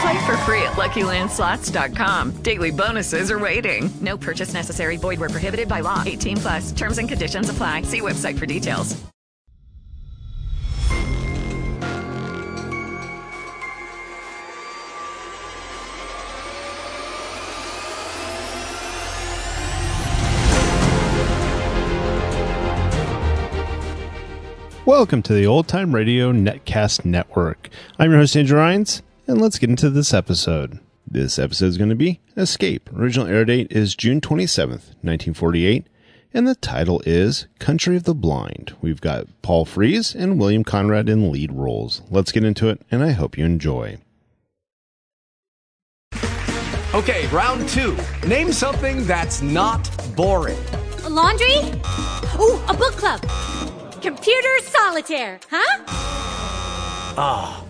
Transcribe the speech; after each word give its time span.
Play 0.00 0.24
for 0.24 0.36
free 0.38 0.62
at 0.62 0.72
LuckyLandSlots.com. 0.72 2.42
Daily 2.42 2.70
bonuses 2.70 3.30
are 3.30 3.38
waiting. 3.38 3.90
No 4.00 4.16
purchase 4.16 4.54
necessary. 4.54 4.96
Void 4.96 5.20
where 5.20 5.28
prohibited 5.28 5.68
by 5.68 5.80
law. 5.80 6.02
18 6.06 6.36
plus. 6.38 6.72
Terms 6.72 6.96
and 6.96 7.08
conditions 7.08 7.50
apply. 7.50 7.82
See 7.82 8.00
website 8.00 8.38
for 8.38 8.46
details. 8.46 8.96
Welcome 24.86 25.22
to 25.22 25.34
the 25.34 25.46
Old 25.46 25.68
Time 25.68 25.94
Radio 25.94 26.32
Netcast 26.32 27.04
Network. 27.04 27.68
I'm 27.98 28.10
your 28.10 28.18
host, 28.18 28.36
Andrew 28.36 28.58
Rhynes, 28.58 29.02
and 29.30 29.40
let's 29.40 29.60
get 29.60 29.70
into 29.70 29.88
this 29.88 30.12
episode. 30.12 30.80
This 31.06 31.38
episode 31.38 31.66
is 31.66 31.78
going 31.78 31.90
to 31.90 31.96
be 31.96 32.20
Escape. 32.36 32.90
Original 32.92 33.28
air 33.28 33.44
date 33.44 33.70
is 33.70 33.94
June 33.94 34.20
27th, 34.20 34.90
1948, 35.02 35.86
and 36.34 36.48
the 36.48 36.56
title 36.56 37.00
is 37.06 37.46
Country 37.60 37.96
of 37.96 38.02
the 38.02 38.14
Blind. 38.14 38.74
We've 38.80 39.00
got 39.00 39.28
Paul 39.40 39.64
Frees 39.64 40.16
and 40.16 40.40
William 40.40 40.64
Conrad 40.64 41.08
in 41.08 41.30
lead 41.30 41.52
roles. 41.52 42.02
Let's 42.10 42.32
get 42.32 42.42
into 42.42 42.70
it, 42.70 42.82
and 42.90 43.04
I 43.04 43.12
hope 43.12 43.38
you 43.38 43.44
enjoy. 43.44 43.98
Okay, 46.92 47.28
round 47.28 47.68
two. 47.68 47.96
Name 48.26 48.50
something 48.50 49.06
that's 49.06 49.42
not 49.42 49.88
boring. 50.16 50.58
A 51.04 51.08
laundry? 51.08 51.54
Ooh, 52.40 52.60
a 52.68 52.74
book 52.74 52.94
club. 52.94 53.20
Computer 54.02 54.58
solitaire, 54.62 55.38
huh? 55.48 55.84
Ah, 57.16 57.62
oh, 57.62 57.69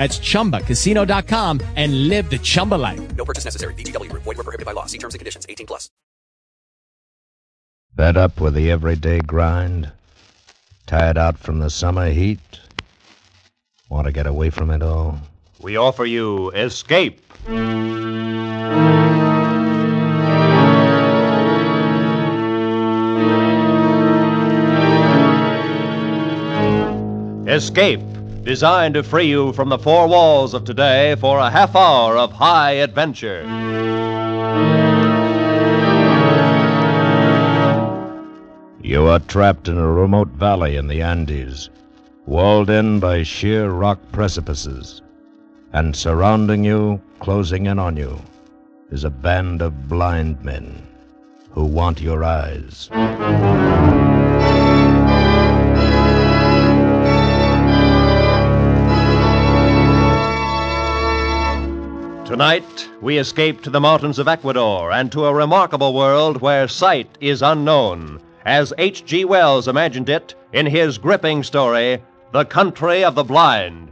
That's 0.00 0.18
ChumbaCasino.com 0.18 1.60
and 1.76 2.08
live 2.08 2.30
the 2.30 2.38
Chumba 2.38 2.76
life. 2.76 3.14
No 3.16 3.26
purchase 3.26 3.44
necessary. 3.44 3.74
VGW. 3.74 4.10
Void 4.12 4.24
were 4.24 4.34
prohibited 4.36 4.64
by 4.64 4.72
law. 4.72 4.86
See 4.86 4.96
terms 4.96 5.12
and 5.12 5.18
conditions. 5.18 5.44
18 5.46 5.66
plus. 5.66 5.90
Fed 7.94 8.16
up 8.16 8.40
with 8.40 8.54
the 8.54 8.70
everyday 8.70 9.20
grind? 9.20 9.92
Tired 10.86 11.18
out 11.18 11.36
from 11.36 11.58
the 11.58 11.68
summer 11.68 12.08
heat? 12.08 12.40
Want 13.90 14.06
to 14.06 14.12
get 14.12 14.26
away 14.26 14.48
from 14.48 14.70
it 14.70 14.82
all? 14.82 15.18
We 15.60 15.76
offer 15.76 16.06
you 16.06 16.50
Escape. 16.52 17.20
Escape, 27.46 28.00
designed 28.42 28.94
to 28.94 29.02
free 29.02 29.26
you 29.26 29.52
from 29.52 29.68
the 29.68 29.78
four 29.78 30.08
walls 30.08 30.54
of 30.54 30.64
today 30.64 31.14
for 31.20 31.38
a 31.38 31.50
half 31.50 31.76
hour 31.76 32.16
of 32.16 32.32
high 32.32 32.72
adventure. 32.72 33.42
You 38.82 39.06
are 39.06 39.20
trapped 39.20 39.68
in 39.68 39.76
a 39.76 39.86
remote 39.86 40.28
valley 40.28 40.76
in 40.76 40.88
the 40.88 41.02
Andes, 41.02 41.70
walled 42.26 42.70
in 42.70 42.98
by 42.98 43.22
sheer 43.22 43.70
rock 43.70 43.98
precipices, 44.10 45.02
and 45.72 45.94
surrounding 45.94 46.64
you, 46.64 47.00
closing 47.20 47.66
in 47.66 47.78
on 47.78 47.96
you, 47.96 48.20
is 48.90 49.04
a 49.04 49.10
band 49.10 49.62
of 49.62 49.88
blind 49.88 50.42
men 50.42 50.86
who 51.50 51.64
want 51.64 52.00
your 52.00 52.24
eyes. 52.24 52.88
Tonight, 62.30 62.88
we 63.02 63.18
escape 63.18 63.60
to 63.62 63.70
the 63.70 63.80
mountains 63.80 64.20
of 64.20 64.28
Ecuador 64.28 64.92
and 64.92 65.10
to 65.10 65.26
a 65.26 65.34
remarkable 65.34 65.92
world 65.92 66.40
where 66.40 66.68
sight 66.68 67.18
is 67.20 67.42
unknown, 67.42 68.20
as 68.44 68.72
H.G. 68.78 69.24
Wells 69.24 69.66
imagined 69.66 70.08
it 70.08 70.36
in 70.52 70.64
his 70.64 70.96
gripping 70.96 71.42
story, 71.42 72.00
The 72.30 72.44
Country 72.44 73.02
of 73.02 73.16
the 73.16 73.24
Blind. 73.24 73.90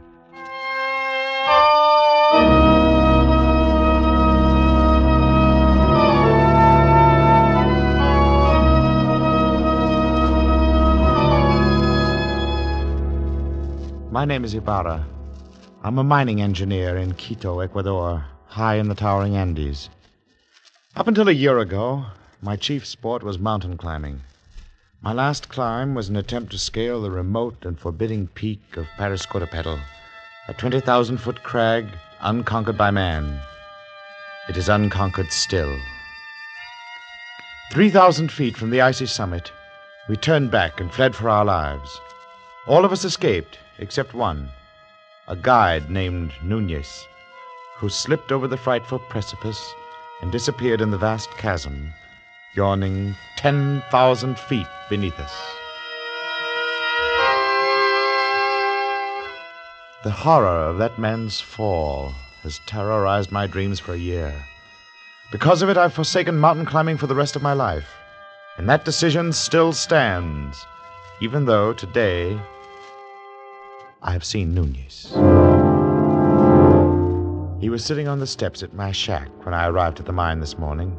My 14.09 14.23
name 14.23 14.45
is 14.45 14.53
Ibarra. 14.53 15.05
I'm 15.81 15.97
a 15.97 16.03
mining 16.03 16.41
engineer 16.41 16.97
in 16.97 17.13
Quito, 17.13 17.61
Ecuador, 17.61 18.25
high 18.47 18.75
in 18.75 18.89
the 18.89 18.95
towering 18.95 19.37
Andes. 19.37 19.89
Up 20.97 21.07
until 21.07 21.29
a 21.29 21.31
year 21.31 21.57
ago, 21.59 22.05
my 22.41 22.57
chief 22.57 22.85
sport 22.85 23.23
was 23.23 23.39
mountain 23.39 23.77
climbing. 23.77 24.21
My 25.01 25.13
last 25.13 25.47
climb 25.47 25.95
was 25.95 26.09
an 26.09 26.17
attempt 26.17 26.51
to 26.51 26.59
scale 26.59 27.01
the 27.01 27.09
remote 27.09 27.63
and 27.63 27.79
forbidding 27.79 28.27
peak 28.27 28.75
of 28.75 28.87
Parascotopetl, 28.97 29.79
a 30.49 30.53
20,000 30.53 31.17
foot 31.17 31.43
crag 31.43 31.87
unconquered 32.19 32.77
by 32.77 32.91
man. 32.91 33.39
It 34.49 34.57
is 34.57 34.67
unconquered 34.67 35.31
still. 35.31 35.73
3,000 37.71 38.29
feet 38.29 38.57
from 38.57 38.69
the 38.69 38.81
icy 38.81 39.05
summit, 39.05 39.53
we 40.09 40.17
turned 40.17 40.51
back 40.51 40.81
and 40.81 40.93
fled 40.93 41.15
for 41.15 41.29
our 41.29 41.45
lives. 41.45 42.01
All 42.67 42.83
of 42.83 42.91
us 42.91 43.05
escaped, 43.05 43.59
except 43.77 44.13
one 44.13 44.49
a 45.29 45.35
guide 45.35 45.91
named 45.91 46.33
Nunez, 46.43 47.07
who 47.77 47.87
slipped 47.87 48.31
over 48.31 48.47
the 48.47 48.57
frightful 48.57 48.97
precipice 48.97 49.73
and 50.21 50.31
disappeared 50.31 50.81
in 50.81 50.89
the 50.89 50.97
vast 50.97 51.29
chasm, 51.37 51.93
yawning 52.55 53.15
10,000 53.37 54.39
feet 54.39 54.65
beneath 54.89 55.19
us. 55.19 55.33
The 60.03 60.09
horror 60.09 60.63
of 60.67 60.79
that 60.79 60.97
man's 60.97 61.39
fall 61.39 62.15
has 62.41 62.59
terrorized 62.65 63.31
my 63.31 63.45
dreams 63.45 63.79
for 63.79 63.93
a 63.93 63.97
year. 63.97 64.33
Because 65.31 65.61
of 65.61 65.69
it, 65.69 65.77
I've 65.77 65.93
forsaken 65.93 66.39
mountain 66.39 66.65
climbing 66.65 66.97
for 66.97 67.05
the 67.05 67.13
rest 67.13 67.35
of 67.35 67.43
my 67.43 67.53
life. 67.53 67.89
And 68.57 68.67
that 68.67 68.83
decision 68.83 69.31
still 69.31 69.73
stands, 69.73 70.65
even 71.21 71.45
though 71.45 71.71
today 71.73 72.39
I 74.01 74.13
have 74.13 74.23
seen 74.23 74.53
Nunez. 74.53 75.11
He 77.61 77.69
was 77.69 77.83
sitting 77.83 78.07
on 78.07 78.19
the 78.19 78.27
steps 78.27 78.63
at 78.63 78.73
my 78.73 78.91
shack 78.91 79.29
when 79.45 79.53
I 79.53 79.67
arrived 79.67 79.99
at 79.99 80.05
the 80.05 80.13
mine 80.13 80.39
this 80.39 80.57
morning. 80.57 80.97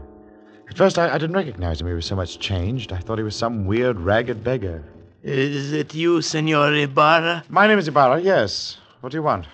At 0.68 0.76
first, 0.76 0.98
I, 0.98 1.08
I 1.14 1.18
didn't 1.18 1.34
recognize 1.34 1.80
him. 1.80 1.86
He 1.86 1.94
was 1.94 2.04
so 2.06 2.14
much 2.14 2.38
changed. 2.38 2.92
I 2.92 2.98
thought 2.98 3.18
he 3.18 3.24
was 3.24 3.34
some 3.34 3.64
weird, 3.66 3.98
ragged 3.98 4.44
beggar. 4.44 4.84
Is 5.22 5.72
it 5.72 5.94
you, 5.94 6.20
Senor 6.22 6.72
Ibarra? 6.74 7.44
My 7.48 7.66
name 7.66 7.78
is 7.78 7.88
Ibarra, 7.88 8.20
yes. 8.20 8.76
What 9.00 9.10
do 9.10 9.18
you 9.18 9.22
want? 9.22 9.46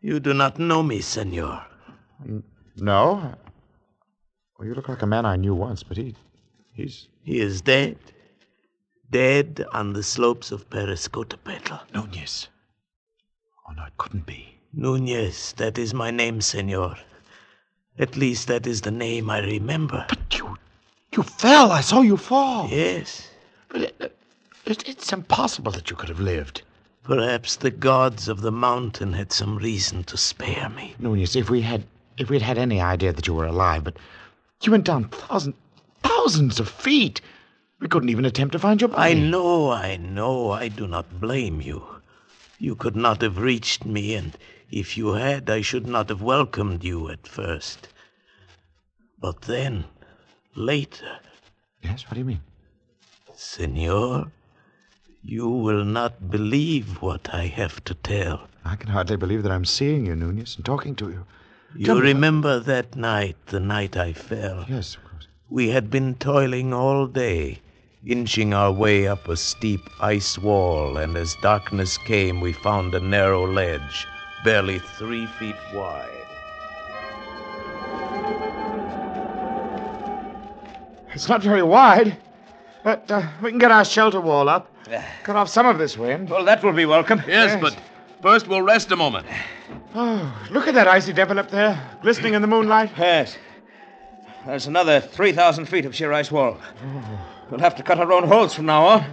You 0.00 0.18
do 0.18 0.34
not 0.34 0.58
know 0.58 0.82
me, 0.82 1.00
Senor. 1.00 1.64
N- 2.24 2.42
no? 2.76 3.34
Well, 4.58 4.68
you 4.68 4.74
look 4.74 4.88
like 4.88 5.02
a 5.02 5.06
man 5.06 5.24
I 5.24 5.36
knew 5.36 5.54
once, 5.54 5.82
but 5.82 5.96
he. 5.96 6.16
he's. 6.72 7.08
He 7.22 7.40
is 7.40 7.60
dead. 7.62 7.96
Dead 9.10 9.64
on 9.72 9.92
the 9.92 10.02
slopes 10.02 10.50
of 10.50 10.68
Parascotopetl. 10.68 11.80
Nunez. 11.94 12.48
Oh, 13.72 13.80
no, 13.80 13.86
it 13.86 13.96
couldn't 13.96 14.26
be. 14.26 14.58
Nunez, 14.74 15.54
that 15.56 15.78
is 15.78 15.94
my 15.94 16.10
name, 16.10 16.42
Senor. 16.42 16.94
At 17.98 18.18
least 18.18 18.46
that 18.48 18.66
is 18.66 18.82
the 18.82 18.90
name 18.90 19.30
I 19.30 19.38
remember. 19.38 20.04
But 20.10 20.38
you. 20.38 20.58
you 21.16 21.22
fell. 21.22 21.72
I 21.72 21.80
saw 21.80 22.02
you 22.02 22.18
fall. 22.18 22.68
Yes. 22.68 23.30
But 23.70 23.80
it, 23.82 24.16
it, 24.66 24.86
it's 24.88 25.10
impossible 25.10 25.72
that 25.72 25.88
you 25.88 25.96
could 25.96 26.10
have 26.10 26.20
lived. 26.20 26.60
Perhaps 27.04 27.56
the 27.56 27.70
gods 27.70 28.28
of 28.28 28.42
the 28.42 28.52
mountain 28.52 29.14
had 29.14 29.32
some 29.32 29.56
reason 29.56 30.04
to 30.04 30.18
spare 30.18 30.68
me. 30.68 30.94
Nunez, 30.98 31.34
if 31.34 31.48
we 31.48 31.62
had. 31.62 31.84
if 32.18 32.28
we'd 32.28 32.42
had 32.42 32.58
any 32.58 32.78
idea 32.80 33.12
that 33.14 33.26
you 33.26 33.32
were 33.32 33.46
alive, 33.46 33.84
but 33.84 33.96
you 34.62 34.70
went 34.70 34.84
down 34.84 35.08
thousands. 35.08 35.56
thousands 36.02 36.60
of 36.60 36.68
feet. 36.68 37.22
We 37.80 37.88
couldn't 37.88 38.10
even 38.10 38.26
attempt 38.26 38.52
to 38.52 38.58
find 38.58 38.82
your 38.82 38.88
body. 38.88 39.12
I 39.12 39.14
know, 39.14 39.70
I 39.70 39.96
know. 39.96 40.50
I 40.50 40.68
do 40.68 40.86
not 40.86 41.20
blame 41.20 41.62
you. 41.62 41.82
You 42.62 42.76
could 42.76 42.94
not 42.94 43.22
have 43.22 43.38
reached 43.38 43.84
me, 43.84 44.14
and 44.14 44.38
if 44.70 44.96
you 44.96 45.14
had, 45.14 45.50
I 45.50 45.62
should 45.62 45.84
not 45.84 46.08
have 46.10 46.22
welcomed 46.22 46.84
you 46.84 47.08
at 47.08 47.26
first. 47.26 47.88
But 49.18 49.42
then, 49.42 49.86
later. 50.54 51.18
Yes, 51.82 52.04
what 52.04 52.14
do 52.14 52.20
you 52.20 52.24
mean? 52.24 52.42
Senor, 53.34 54.30
you 55.24 55.48
will 55.48 55.84
not 55.84 56.30
believe 56.30 57.02
what 57.02 57.34
I 57.34 57.46
have 57.46 57.82
to 57.82 57.94
tell. 57.94 58.46
I 58.64 58.76
can 58.76 58.90
hardly 58.90 59.16
believe 59.16 59.42
that 59.42 59.50
I'm 59.50 59.64
seeing 59.64 60.06
you, 60.06 60.14
Nunez, 60.14 60.54
and 60.54 60.64
talking 60.64 60.94
to 60.94 61.10
you. 61.10 61.26
You 61.74 62.00
remember 62.00 62.60
that 62.60 62.94
night, 62.94 63.38
the 63.46 63.58
night 63.58 63.96
I 63.96 64.12
fell? 64.12 64.66
Yes, 64.68 64.94
of 64.94 65.02
course. 65.10 65.26
We 65.50 65.70
had 65.70 65.90
been 65.90 66.14
toiling 66.14 66.72
all 66.72 67.08
day, 67.08 67.60
inching 68.06 68.52
our 68.52 68.72
way 68.72 69.06
up 69.06 69.28
a 69.28 69.36
steep 69.36 69.88
ice 70.00 70.38
wall, 70.38 70.96
and 70.96 71.16
as 71.16 71.36
darkness 71.36 71.96
came, 71.98 72.40
we 72.40 72.52
found 72.52 72.94
a 72.94 73.00
narrow 73.00 73.46
ledge, 73.46 74.06
barely 74.44 74.78
three 74.78 75.26
feet 75.38 75.56
wide. 75.72 76.08
It's 81.14 81.28
not 81.28 81.42
very 81.42 81.62
wide, 81.62 82.16
but 82.82 83.10
uh, 83.10 83.22
we 83.42 83.50
can 83.50 83.58
get 83.58 83.70
our 83.70 83.84
shelter 83.84 84.20
wall 84.20 84.48
up. 84.48 84.68
Cut 85.22 85.36
off 85.36 85.48
some 85.48 85.66
of 85.66 85.78
this 85.78 85.96
wind. 85.96 86.28
Well, 86.28 86.44
that 86.44 86.62
will 86.62 86.72
be 86.72 86.84
welcome. 86.86 87.18
Yes, 87.26 87.52
Yes. 87.52 87.60
but 87.60 87.76
first 88.20 88.46
we'll 88.48 88.62
rest 88.62 88.90
a 88.92 88.96
moment. 88.96 89.26
Oh, 89.94 90.46
look 90.50 90.68
at 90.68 90.74
that 90.74 90.88
icy 90.88 91.12
devil 91.12 91.38
up 91.38 91.50
there, 91.50 91.78
glistening 92.02 92.34
in 92.34 92.42
the 92.42 92.48
moonlight. 92.48 92.90
Yes. 92.98 93.36
There's 94.44 94.66
another 94.66 95.00
3,000 95.00 95.66
feet 95.66 95.84
of 95.86 95.94
sheer 95.94 96.12
ice 96.12 96.32
wall. 96.32 96.58
We'll 97.52 97.60
have 97.60 97.76
to 97.76 97.82
cut 97.82 97.98
our 97.98 98.10
own 98.10 98.26
holes 98.26 98.54
from 98.54 98.64
now 98.64 98.86
on. 98.86 99.04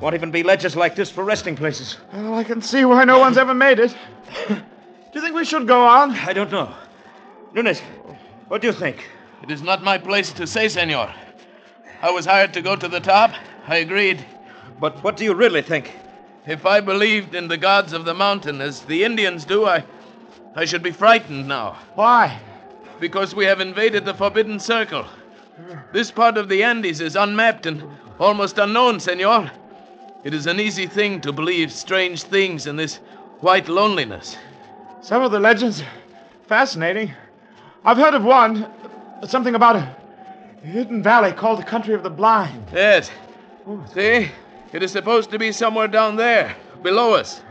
Won't 0.00 0.14
even 0.14 0.30
be 0.30 0.42
ledges 0.42 0.74
like 0.74 0.96
this 0.96 1.10
for 1.10 1.22
resting 1.22 1.54
places. 1.54 1.98
Well, 2.14 2.32
I 2.32 2.42
can 2.42 2.62
see 2.62 2.86
why 2.86 3.04
no 3.04 3.18
one's 3.18 3.36
ever 3.36 3.52
made 3.52 3.78
it. 3.78 3.94
Do 4.48 4.56
you 5.12 5.20
think 5.20 5.34
we 5.34 5.44
should 5.44 5.68
go 5.68 5.86
on? 5.86 6.12
I 6.12 6.32
don't 6.32 6.50
know. 6.50 6.74
Nunez, 7.52 7.82
what 8.48 8.62
do 8.62 8.68
you 8.68 8.72
think? 8.72 9.06
It 9.42 9.50
is 9.50 9.60
not 9.60 9.82
my 9.82 9.98
place 9.98 10.32
to 10.32 10.46
say, 10.46 10.66
senor. 10.66 11.12
I 12.00 12.10
was 12.10 12.24
hired 12.24 12.54
to 12.54 12.62
go 12.62 12.74
to 12.74 12.88
the 12.88 13.00
top. 13.00 13.32
I 13.68 13.76
agreed. 13.76 14.24
But 14.80 15.04
what 15.04 15.18
do 15.18 15.24
you 15.24 15.34
really 15.34 15.60
think? 15.60 15.92
If 16.46 16.64
I 16.64 16.80
believed 16.80 17.34
in 17.34 17.48
the 17.48 17.58
gods 17.58 17.92
of 17.92 18.06
the 18.06 18.14
mountain 18.14 18.62
as 18.62 18.80
the 18.80 19.04
Indians 19.04 19.44
do, 19.44 19.66
I 19.66 19.84
I 20.56 20.64
should 20.64 20.82
be 20.82 20.90
frightened 20.90 21.46
now. 21.46 21.76
Why? 21.96 22.40
Because 22.98 23.34
we 23.34 23.44
have 23.44 23.60
invaded 23.60 24.06
the 24.06 24.14
Forbidden 24.14 24.58
Circle. 24.58 25.04
This 25.92 26.10
part 26.10 26.36
of 26.36 26.48
the 26.48 26.62
Andes 26.62 27.00
is 27.00 27.16
unmapped 27.16 27.66
and 27.66 27.82
almost 28.18 28.58
unknown, 28.58 29.00
senor. 29.00 29.50
It 30.24 30.34
is 30.34 30.46
an 30.46 30.58
easy 30.58 30.86
thing 30.86 31.20
to 31.20 31.32
believe 31.32 31.70
strange 31.70 32.22
things 32.22 32.66
in 32.66 32.76
this 32.76 32.96
white 33.40 33.68
loneliness. 33.68 34.36
Some 35.02 35.22
of 35.22 35.30
the 35.30 35.40
legends 35.40 35.82
are 35.82 35.88
fascinating. 36.46 37.12
I've 37.84 37.98
heard 37.98 38.14
of 38.14 38.24
one, 38.24 38.66
something 39.26 39.54
about 39.54 39.76
a 39.76 39.96
hidden 40.62 41.02
valley 41.02 41.32
called 41.32 41.58
the 41.58 41.64
Country 41.64 41.94
of 41.94 42.02
the 42.02 42.10
Blind. 42.10 42.68
Yes. 42.72 43.10
See? 43.92 44.30
It 44.72 44.82
is 44.82 44.90
supposed 44.90 45.30
to 45.30 45.38
be 45.38 45.52
somewhere 45.52 45.88
down 45.88 46.16
there, 46.16 46.56
below 46.82 47.14
us. 47.14 47.42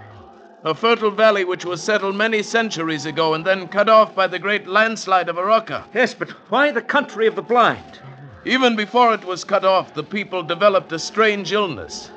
A 0.66 0.74
fertile 0.74 1.12
valley 1.12 1.44
which 1.44 1.66
was 1.66 1.84
settled 1.84 2.16
many 2.16 2.42
centuries 2.42 3.06
ago 3.06 3.34
and 3.34 3.44
then 3.44 3.68
cut 3.68 3.90
off 3.90 4.16
by 4.16 4.28
the 4.28 4.40
great 4.40 4.66
landslide 4.66 5.28
of 5.28 5.36
Araka. 5.36 5.84
Yes, 5.94 6.14
but 6.14 6.30
why 6.50 6.72
the 6.72 6.82
country 6.82 7.28
of 7.28 7.36
the 7.36 7.42
blind? 7.42 8.00
Even 8.46 8.78
before 8.78 9.14
it 9.14 9.26
was 9.26 9.44
cut 9.44 9.66
off, 9.66 9.94
the 9.94 10.04
people 10.04 10.42
developed 10.42 10.94
a 10.94 11.00
strange 11.00 11.52
illness. 11.52 12.12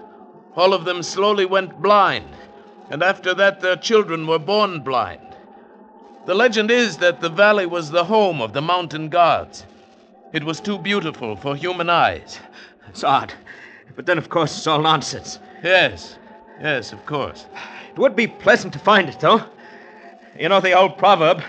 All 0.55 0.73
of 0.73 0.85
them 0.85 1.03
slowly 1.03 1.45
went 1.45 1.83
blind, 1.83 2.37
and 2.89 3.03
after 3.03 3.35
that, 3.35 3.61
their 3.61 3.77
children 3.77 4.29
were 4.29 4.39
born 4.39 4.81
blind. 4.81 5.37
The 6.27 6.35
legend 6.35 6.71
is 6.71 6.99
that 6.99 7.21
the 7.21 7.29
valley 7.29 7.67
was 7.67 7.91
the 7.91 8.05
home 8.05 8.41
of 8.41 8.53
the 8.53 8.63
mountain 8.63 9.09
gods. 9.09 9.67
It 10.33 10.45
was 10.45 10.61
too 10.61 10.79
beautiful 10.79 11.35
for 11.35 11.57
human 11.57 11.91
eyes. 11.91 12.39
It's 12.89 13.03
odd. 13.03 13.35
But 13.97 14.07
then, 14.07 14.19
of 14.19 14.29
course, 14.29 14.57
it's 14.57 14.67
all 14.69 14.83
nonsense. 14.83 15.41
Yes, 15.65 16.17
yes, 16.61 16.93
of 16.93 17.05
course. 17.07 17.47
It 17.97 18.01
would 18.01 18.15
be 18.15 18.27
pleasant 18.27 18.75
to 18.75 18.79
find 18.79 19.09
it, 19.09 19.19
though. 19.21 19.43
You 20.39 20.51
know 20.51 20.61
the 20.61 20.75
old 20.75 20.99
proverb 20.99 21.43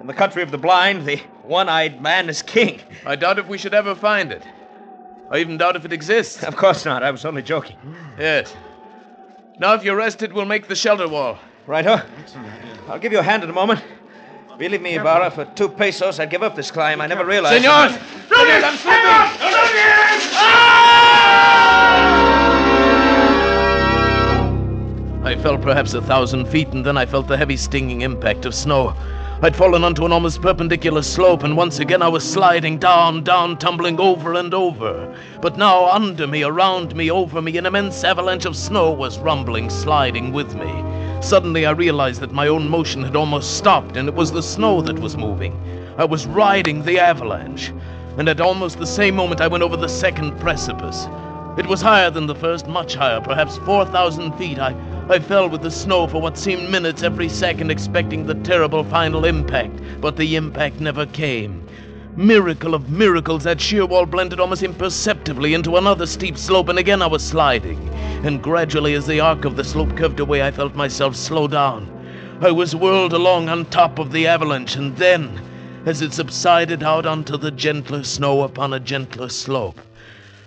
in 0.00 0.06
the 0.06 0.14
country 0.14 0.42
of 0.42 0.50
the 0.50 0.56
blind, 0.56 1.04
the 1.04 1.18
one 1.42 1.68
eyed 1.68 2.00
man 2.00 2.30
is 2.30 2.40
king. 2.40 2.80
I 3.04 3.14
doubt 3.14 3.38
if 3.38 3.46
we 3.46 3.58
should 3.58 3.74
ever 3.74 3.94
find 3.94 4.32
it. 4.32 4.42
I 5.30 5.36
even 5.38 5.58
doubt 5.58 5.76
if 5.76 5.84
it 5.84 5.92
exists. 5.92 6.42
Of 6.44 6.56
course 6.56 6.86
not. 6.86 7.02
I 7.02 7.10
was 7.10 7.26
only 7.26 7.42
joking. 7.42 7.76
Yes. 8.18 8.56
Now, 9.58 9.74
if 9.74 9.84
you're 9.84 9.96
rested, 9.96 10.32
we'll 10.32 10.46
make 10.46 10.66
the 10.66 10.74
shelter 10.74 11.06
wall. 11.06 11.38
Right, 11.66 11.84
huh? 11.84 12.02
I'll 12.88 12.98
give 12.98 13.12
you 13.12 13.18
a 13.18 13.22
hand 13.22 13.44
in 13.44 13.50
a 13.50 13.52
moment. 13.52 13.84
Believe 14.56 14.80
me, 14.80 14.96
Ibarra, 14.96 15.30
for 15.30 15.44
two 15.44 15.68
pesos, 15.68 16.18
I'd 16.18 16.30
give 16.30 16.42
up 16.42 16.56
this 16.56 16.70
climb. 16.70 17.02
I 17.02 17.06
never 17.06 17.26
realized. 17.26 17.62
Senor! 17.62 17.90
Senor, 18.28 18.64
I'm 18.64 18.76
slipping! 18.78 19.02
I 25.24 25.36
fell 25.36 25.56
perhaps 25.56 25.94
a 25.94 26.02
thousand 26.02 26.46
feet, 26.46 26.72
and 26.72 26.84
then 26.84 26.96
I 26.96 27.06
felt 27.06 27.28
the 27.28 27.36
heavy 27.36 27.56
stinging 27.56 28.00
impact 28.00 28.44
of 28.44 28.56
snow. 28.56 28.92
I'd 29.40 29.54
fallen 29.54 29.84
onto 29.84 30.04
an 30.04 30.12
almost 30.12 30.42
perpendicular 30.42 31.02
slope, 31.02 31.44
and 31.44 31.56
once 31.56 31.78
again 31.78 32.02
I 32.02 32.08
was 32.08 32.28
sliding 32.28 32.78
down, 32.78 33.22
down, 33.22 33.56
tumbling 33.56 34.00
over 34.00 34.34
and 34.34 34.52
over. 34.52 35.16
But 35.40 35.56
now, 35.56 35.88
under 35.88 36.26
me, 36.26 36.42
around 36.42 36.96
me, 36.96 37.08
over 37.08 37.40
me, 37.40 37.56
an 37.56 37.66
immense 37.66 38.02
avalanche 38.02 38.46
of 38.46 38.56
snow 38.56 38.90
was 38.90 39.20
rumbling, 39.20 39.70
sliding 39.70 40.32
with 40.32 40.56
me. 40.56 40.84
Suddenly, 41.20 41.66
I 41.66 41.70
realized 41.70 42.20
that 42.20 42.32
my 42.32 42.48
own 42.48 42.68
motion 42.68 43.04
had 43.04 43.14
almost 43.14 43.56
stopped, 43.56 43.96
and 43.96 44.08
it 44.08 44.14
was 44.14 44.32
the 44.32 44.42
snow 44.42 44.82
that 44.82 44.98
was 44.98 45.16
moving. 45.16 45.56
I 45.98 46.04
was 46.04 46.26
riding 46.26 46.82
the 46.82 46.98
avalanche. 46.98 47.72
And 48.18 48.28
at 48.28 48.40
almost 48.40 48.78
the 48.78 48.86
same 48.86 49.14
moment, 49.14 49.40
I 49.40 49.46
went 49.46 49.62
over 49.62 49.76
the 49.76 49.88
second 49.88 50.38
precipice. 50.40 51.06
It 51.56 51.66
was 51.66 51.80
higher 51.80 52.10
than 52.10 52.26
the 52.26 52.34
first, 52.34 52.66
much 52.66 52.94
higher, 52.94 53.20
perhaps 53.20 53.58
4,000 53.58 54.32
feet. 54.32 54.58
I, 54.58 54.74
I 55.08 55.18
fell 55.18 55.48
with 55.48 55.62
the 55.62 55.70
snow 55.70 56.06
for 56.06 56.20
what 56.20 56.38
seemed 56.38 56.70
minutes 56.70 57.02
every 57.02 57.28
second, 57.28 57.70
expecting 57.70 58.24
the 58.24 58.34
terrible 58.34 58.84
final 58.84 59.24
impact, 59.24 59.80
but 60.00 60.16
the 60.16 60.36
impact 60.36 60.80
never 60.80 61.06
came. 61.06 61.66
Miracle 62.16 62.72
of 62.74 62.88
miracles, 62.88 63.42
that 63.44 63.60
sheer 63.60 63.84
wall 63.84 64.06
blended 64.06 64.38
almost 64.38 64.62
imperceptibly 64.62 65.54
into 65.54 65.76
another 65.76 66.06
steep 66.06 66.38
slope, 66.38 66.68
and 66.68 66.78
again 66.78 67.02
I 67.02 67.08
was 67.08 67.22
sliding. 67.24 67.88
And 68.22 68.42
gradually, 68.42 68.94
as 68.94 69.06
the 69.06 69.18
arc 69.18 69.44
of 69.44 69.56
the 69.56 69.64
slope 69.64 69.96
curved 69.96 70.20
away, 70.20 70.40
I 70.42 70.52
felt 70.52 70.76
myself 70.76 71.16
slow 71.16 71.48
down. 71.48 71.88
I 72.40 72.52
was 72.52 72.76
whirled 72.76 73.12
along 73.12 73.48
on 73.48 73.64
top 73.66 73.98
of 73.98 74.12
the 74.12 74.26
avalanche, 74.28 74.76
and 74.76 74.96
then, 74.96 75.40
as 75.84 76.00
it 76.00 76.12
subsided 76.12 76.82
out 76.82 77.06
onto 77.06 77.36
the 77.36 77.50
gentler 77.50 78.04
snow 78.04 78.42
upon 78.42 78.72
a 78.72 78.80
gentler 78.80 79.28
slope, 79.28 79.80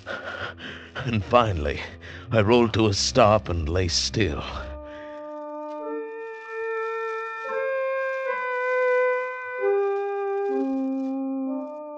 and 0.96 1.26
finally, 1.26 1.82
I 2.32 2.42
rolled 2.42 2.74
to 2.74 2.88
a 2.88 2.94
stop 2.94 3.50
and 3.50 3.70
lay 3.70 3.88
still. 3.88 4.42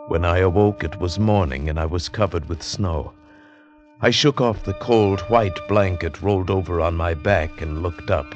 When 0.10 0.26
I 0.26 0.40
awoke, 0.40 0.84
it 0.84 1.00
was 1.00 1.18
morning 1.18 1.70
and 1.70 1.80
I 1.80 1.86
was 1.86 2.10
covered 2.10 2.50
with 2.50 2.62
snow. 2.62 3.14
I 4.02 4.12
shook 4.12 4.42
off 4.42 4.66
the 4.66 4.74
cold, 4.74 5.22
white 5.22 5.66
blanket 5.70 6.22
rolled 6.22 6.50
over 6.50 6.82
on 6.82 6.96
my 6.96 7.14
back 7.14 7.62
and 7.62 7.82
looked 7.82 8.12
up. 8.12 8.28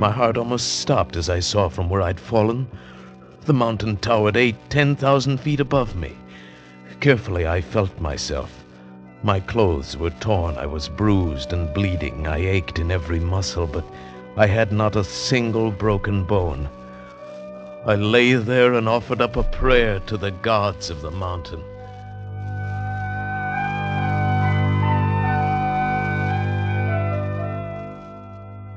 My 0.00 0.10
heart 0.10 0.36
almost 0.36 0.80
stopped 0.80 1.16
as 1.16 1.28
I 1.28 1.40
saw 1.40 1.68
from 1.68 1.88
where 1.90 2.02
I'd 2.02 2.20
fallen 2.20 2.66
the 3.46 3.52
mountain 3.52 3.96
towered 3.98 4.36
eight, 4.36 4.56
ten 4.70 4.96
thousand 4.96 5.38
feet 5.38 5.60
above 5.60 5.94
me. 5.94 6.16
Carefully, 6.98 7.46
I 7.46 7.60
felt 7.60 8.00
myself. 8.00 8.64
My 9.22 9.38
clothes 9.38 9.96
were 9.96 10.10
torn. 10.10 10.56
I 10.56 10.66
was 10.66 10.88
bruised 10.88 11.52
and 11.52 11.72
bleeding. 11.72 12.26
I 12.26 12.38
ached 12.38 12.80
in 12.80 12.90
every 12.90 13.20
muscle, 13.20 13.68
but 13.68 13.84
I 14.36 14.48
had 14.48 14.72
not 14.72 14.96
a 14.96 15.04
single 15.04 15.70
broken 15.70 16.24
bone. 16.24 16.68
I 17.86 17.94
lay 17.94 18.32
there 18.34 18.74
and 18.74 18.88
offered 18.88 19.20
up 19.20 19.36
a 19.36 19.44
prayer 19.44 20.00
to 20.00 20.16
the 20.16 20.32
gods 20.32 20.90
of 20.90 21.00
the 21.00 21.12
mountain. 21.12 21.62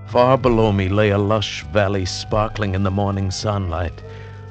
Far 0.05 0.37
below 0.37 0.71
me 0.71 0.89
lay 0.89 1.09
a 1.09 1.17
lush 1.17 1.63
valley 1.73 2.05
sparkling 2.05 2.75
in 2.75 2.83
the 2.83 2.91
morning 2.91 3.31
sunlight. 3.31 4.03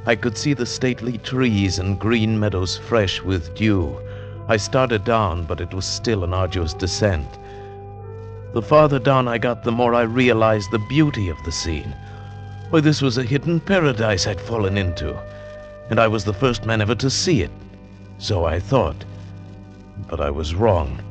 I 0.08 0.16
could 0.16 0.38
see 0.38 0.54
the 0.54 0.64
stately 0.64 1.18
trees 1.18 1.78
and 1.78 1.98
green 1.98 2.40
meadows 2.40 2.78
fresh 2.78 3.20
with 3.20 3.54
dew. 3.54 4.00
I 4.48 4.56
started 4.56 5.04
down, 5.04 5.44
but 5.44 5.60
it 5.60 5.74
was 5.74 5.84
still 5.84 6.24
an 6.24 6.32
arduous 6.32 6.72
descent. 6.72 7.28
The 8.54 8.62
farther 8.62 8.98
down 8.98 9.28
I 9.28 9.36
got, 9.36 9.64
the 9.64 9.70
more 9.70 9.92
I 9.92 10.04
realized 10.04 10.70
the 10.70 10.78
beauty 10.88 11.28
of 11.28 11.36
the 11.44 11.52
scene. 11.52 11.94
Why, 12.70 12.80
this 12.80 13.02
was 13.02 13.18
a 13.18 13.22
hidden 13.22 13.60
paradise 13.60 14.26
I'd 14.26 14.40
fallen 14.40 14.78
into, 14.78 15.14
and 15.90 16.00
I 16.00 16.08
was 16.08 16.24
the 16.24 16.32
first 16.32 16.64
man 16.64 16.80
ever 16.80 16.94
to 16.94 17.10
see 17.10 17.42
it. 17.42 17.50
So 18.16 18.46
I 18.46 18.60
thought. 18.60 19.04
But 20.08 20.22
I 20.22 20.30
was 20.30 20.54
wrong. 20.54 21.02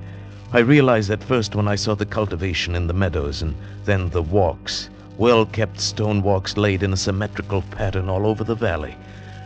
I 0.53 0.59
realized 0.73 1.09
that 1.09 1.23
first 1.23 1.53
when 1.53 1.67
I 1.67 1.75
saw 1.75 1.93
the 1.93 2.07
cultivation 2.07 2.73
in 2.73 2.87
the 2.87 2.95
meadows, 2.95 3.43
and 3.43 3.53
then 3.85 4.09
the 4.09 4.23
walks, 4.23 4.89
well 5.17 5.45
kept 5.45 5.79
stone 5.79 6.21
walks 6.21 6.57
laid 6.57 6.83
in 6.83 6.93
a 6.93 6.97
symmetrical 6.97 7.61
pattern 7.71 8.07
all 8.09 8.25
over 8.25 8.43
the 8.43 8.55
valley. 8.55 8.95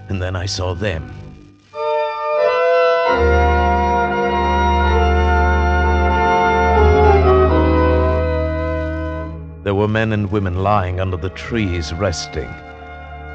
And 0.10 0.22
then 0.22 0.36
I 0.36 0.46
saw 0.46 0.74
them. 0.74 1.14
There 9.64 9.76
were 9.76 9.88
men 9.88 10.12
and 10.12 10.32
women 10.32 10.64
lying 10.64 11.00
under 11.00 11.18
the 11.18 11.30
trees 11.30 11.94
resting. 11.94 12.50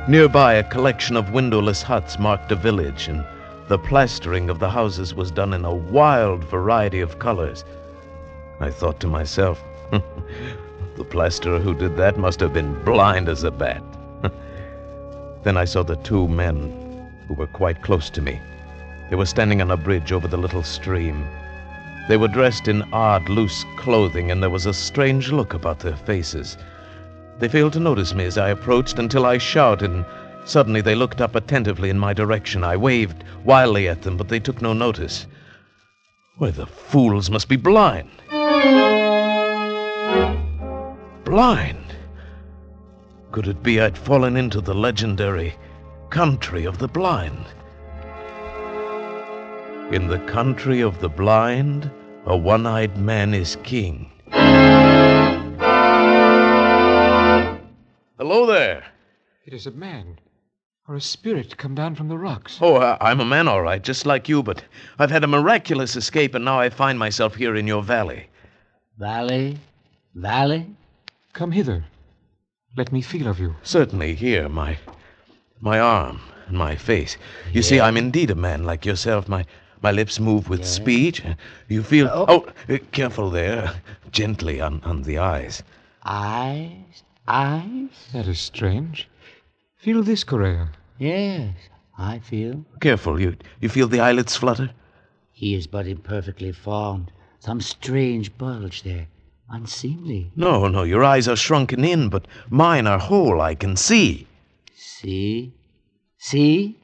Nearby, 0.08 0.54
a 0.54 0.64
collection 0.64 1.16
of 1.16 1.32
windowless 1.32 1.82
huts 1.82 2.18
marked 2.18 2.52
a 2.52 2.56
village, 2.56 3.08
and 3.08 3.24
the 3.68 3.78
plastering 3.78 4.50
of 4.50 4.58
the 4.58 4.70
houses 4.70 5.14
was 5.14 5.30
done 5.30 5.54
in 5.54 5.64
a 5.64 5.74
wild 5.74 6.44
variety 6.44 7.00
of 7.00 7.18
colors. 7.18 7.64
I 8.60 8.70
thought 8.70 9.00
to 9.00 9.06
myself, 9.06 9.62
the 10.96 11.04
plasterer 11.04 11.58
who 11.58 11.74
did 11.74 11.96
that 11.96 12.18
must 12.18 12.40
have 12.40 12.52
been 12.52 12.82
blind 12.84 13.28
as 13.28 13.44
a 13.44 13.50
bat. 13.50 13.82
then 15.44 15.56
I 15.56 15.64
saw 15.64 15.82
the 15.82 15.96
two 15.96 16.26
men 16.26 17.10
who 17.28 17.34
were 17.34 17.46
quite 17.46 17.82
close 17.82 18.08
to 18.10 18.22
me. 18.22 18.40
They 19.10 19.16
were 19.16 19.26
standing 19.26 19.60
on 19.60 19.70
a 19.70 19.76
bridge 19.76 20.10
over 20.10 20.26
the 20.26 20.36
little 20.36 20.62
stream. 20.62 21.26
They 22.08 22.16
were 22.16 22.28
dressed 22.28 22.66
in 22.66 22.82
odd, 22.92 23.28
loose 23.28 23.64
clothing, 23.76 24.30
and 24.30 24.42
there 24.42 24.50
was 24.50 24.66
a 24.66 24.72
strange 24.72 25.30
look 25.30 25.54
about 25.54 25.80
their 25.80 25.96
faces. 25.96 26.56
They 27.38 27.48
failed 27.48 27.74
to 27.74 27.80
notice 27.80 28.14
me 28.14 28.24
as 28.24 28.38
I 28.38 28.48
approached 28.48 28.98
until 28.98 29.26
I 29.26 29.38
shouted, 29.38 29.90
and 29.90 30.06
suddenly 30.44 30.80
they 30.80 30.94
looked 30.94 31.20
up 31.20 31.34
attentively 31.34 31.90
in 31.90 31.98
my 31.98 32.14
direction. 32.14 32.64
I 32.64 32.76
waved 32.76 33.22
wildly 33.44 33.88
at 33.88 34.02
them, 34.02 34.16
but 34.16 34.28
they 34.28 34.40
took 34.40 34.62
no 34.62 34.72
notice. 34.72 35.26
Why, 36.38 36.50
the 36.50 36.66
fools 36.66 37.30
must 37.30 37.48
be 37.48 37.56
blind. 37.56 38.10
Blind? 41.26 41.92
Could 43.32 43.48
it 43.48 43.60
be 43.60 43.80
I'd 43.80 43.98
fallen 43.98 44.36
into 44.36 44.60
the 44.60 44.72
legendary 44.74 45.56
country 46.08 46.64
of 46.64 46.78
the 46.78 46.86
blind? 46.86 47.44
In 49.92 50.06
the 50.06 50.20
country 50.28 50.80
of 50.82 51.00
the 51.00 51.08
blind, 51.08 51.90
a 52.26 52.36
one 52.36 52.64
eyed 52.64 52.96
man 52.96 53.34
is 53.34 53.56
king. 53.64 54.12
Hello 58.18 58.46
there. 58.46 58.84
It 59.44 59.52
is 59.52 59.66
a 59.66 59.72
man, 59.72 60.20
or 60.86 60.94
a 60.94 61.00
spirit 61.00 61.56
come 61.56 61.74
down 61.74 61.96
from 61.96 62.06
the 62.06 62.18
rocks. 62.18 62.58
Oh, 62.62 62.76
I- 62.76 62.98
I'm 63.00 63.18
a 63.18 63.24
man, 63.24 63.48
all 63.48 63.62
right, 63.62 63.82
just 63.82 64.06
like 64.06 64.28
you, 64.28 64.44
but 64.44 64.62
I've 65.00 65.10
had 65.10 65.24
a 65.24 65.26
miraculous 65.26 65.96
escape, 65.96 66.36
and 66.36 66.44
now 66.44 66.60
I 66.60 66.70
find 66.70 67.00
myself 67.00 67.34
here 67.34 67.56
in 67.56 67.66
your 67.66 67.82
valley. 67.82 68.28
Valley? 68.96 69.58
Valley? 70.14 70.66
Come 71.36 71.52
hither. 71.52 71.84
Let 72.78 72.92
me 72.92 73.02
feel 73.02 73.28
of 73.28 73.38
you. 73.38 73.56
Certainly, 73.62 74.14
here, 74.14 74.48
my 74.48 74.78
my 75.60 75.78
arm 75.78 76.18
and 76.46 76.56
my 76.56 76.76
face. 76.76 77.18
You 77.52 77.60
see, 77.62 77.78
I'm 77.78 77.98
indeed 77.98 78.30
a 78.30 78.34
man 78.34 78.64
like 78.64 78.86
yourself. 78.86 79.28
My 79.28 79.44
my 79.82 79.92
lips 79.92 80.18
move 80.18 80.48
with 80.48 80.64
speech. 80.64 81.22
You 81.68 81.82
feel. 81.82 82.08
Oh, 82.10 82.46
uh, 82.70 82.78
careful 82.90 83.28
there. 83.28 83.70
Gently 84.10 84.62
on, 84.62 84.80
on 84.82 85.02
the 85.02 85.18
eyes. 85.18 85.62
Eyes? 86.06 87.02
Eyes? 87.28 87.90
That 88.14 88.26
is 88.28 88.40
strange. 88.40 89.06
Feel 89.76 90.02
this, 90.02 90.24
Correa. 90.24 90.70
Yes, 90.98 91.54
I 91.98 92.18
feel. 92.20 92.64
Careful. 92.80 93.20
You 93.20 93.36
you 93.60 93.68
feel 93.68 93.88
the 93.88 94.00
eyelids 94.00 94.36
flutter? 94.36 94.70
He 95.32 95.54
is 95.54 95.66
but 95.66 95.86
imperfectly 95.86 96.52
formed. 96.52 97.12
Some 97.40 97.60
strange 97.60 98.38
bulge 98.38 98.84
there. 98.84 99.08
Unseemly. 99.48 100.32
No, 100.34 100.66
no, 100.68 100.82
your 100.82 101.04
eyes 101.04 101.28
are 101.28 101.36
shrunken 101.36 101.84
in, 101.84 102.08
but 102.08 102.26
mine 102.50 102.86
are 102.86 102.98
whole. 102.98 103.40
I 103.40 103.54
can 103.54 103.76
see. 103.76 104.26
See? 104.74 105.52
See? 106.18 106.76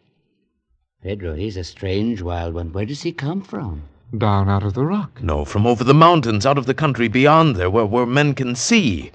Pedro, 1.03 1.35
he's 1.35 1.57
a 1.57 1.65
strange 1.65 2.23
wild 2.23 2.55
one. 2.55 2.73
Where 2.73 2.87
does 2.87 3.03
he 3.03 3.13
come 3.13 3.43
from? 3.43 3.83
Down 4.17 4.49
out 4.49 4.63
of 4.63 4.75
the 4.75 4.85
rock. 4.85 5.21
No, 5.23 5.45
from 5.45 5.67
over 5.67 5.83
the 5.83 5.95
mountains, 5.95 6.47
out 6.47 6.59
of 6.59 6.67
the 6.67 6.75
country 6.75 7.09
beyond 7.09 7.57
there, 7.57 7.71
where, 7.71 7.87
where 7.87 8.07
men 8.07 8.35
can 8.35 8.55
see. 8.55 9.11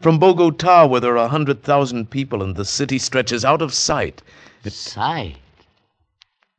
From 0.00 0.18
Bogota, 0.18 0.86
where 0.86 1.00
there 1.00 1.16
are 1.16 1.26
a 1.26 1.28
hundred 1.28 1.62
thousand 1.62 2.10
people 2.10 2.42
and 2.42 2.56
the 2.56 2.64
city 2.64 2.98
stretches 2.98 3.44
out 3.44 3.62
of 3.62 3.72
sight. 3.72 4.22
Sight? 4.66 5.36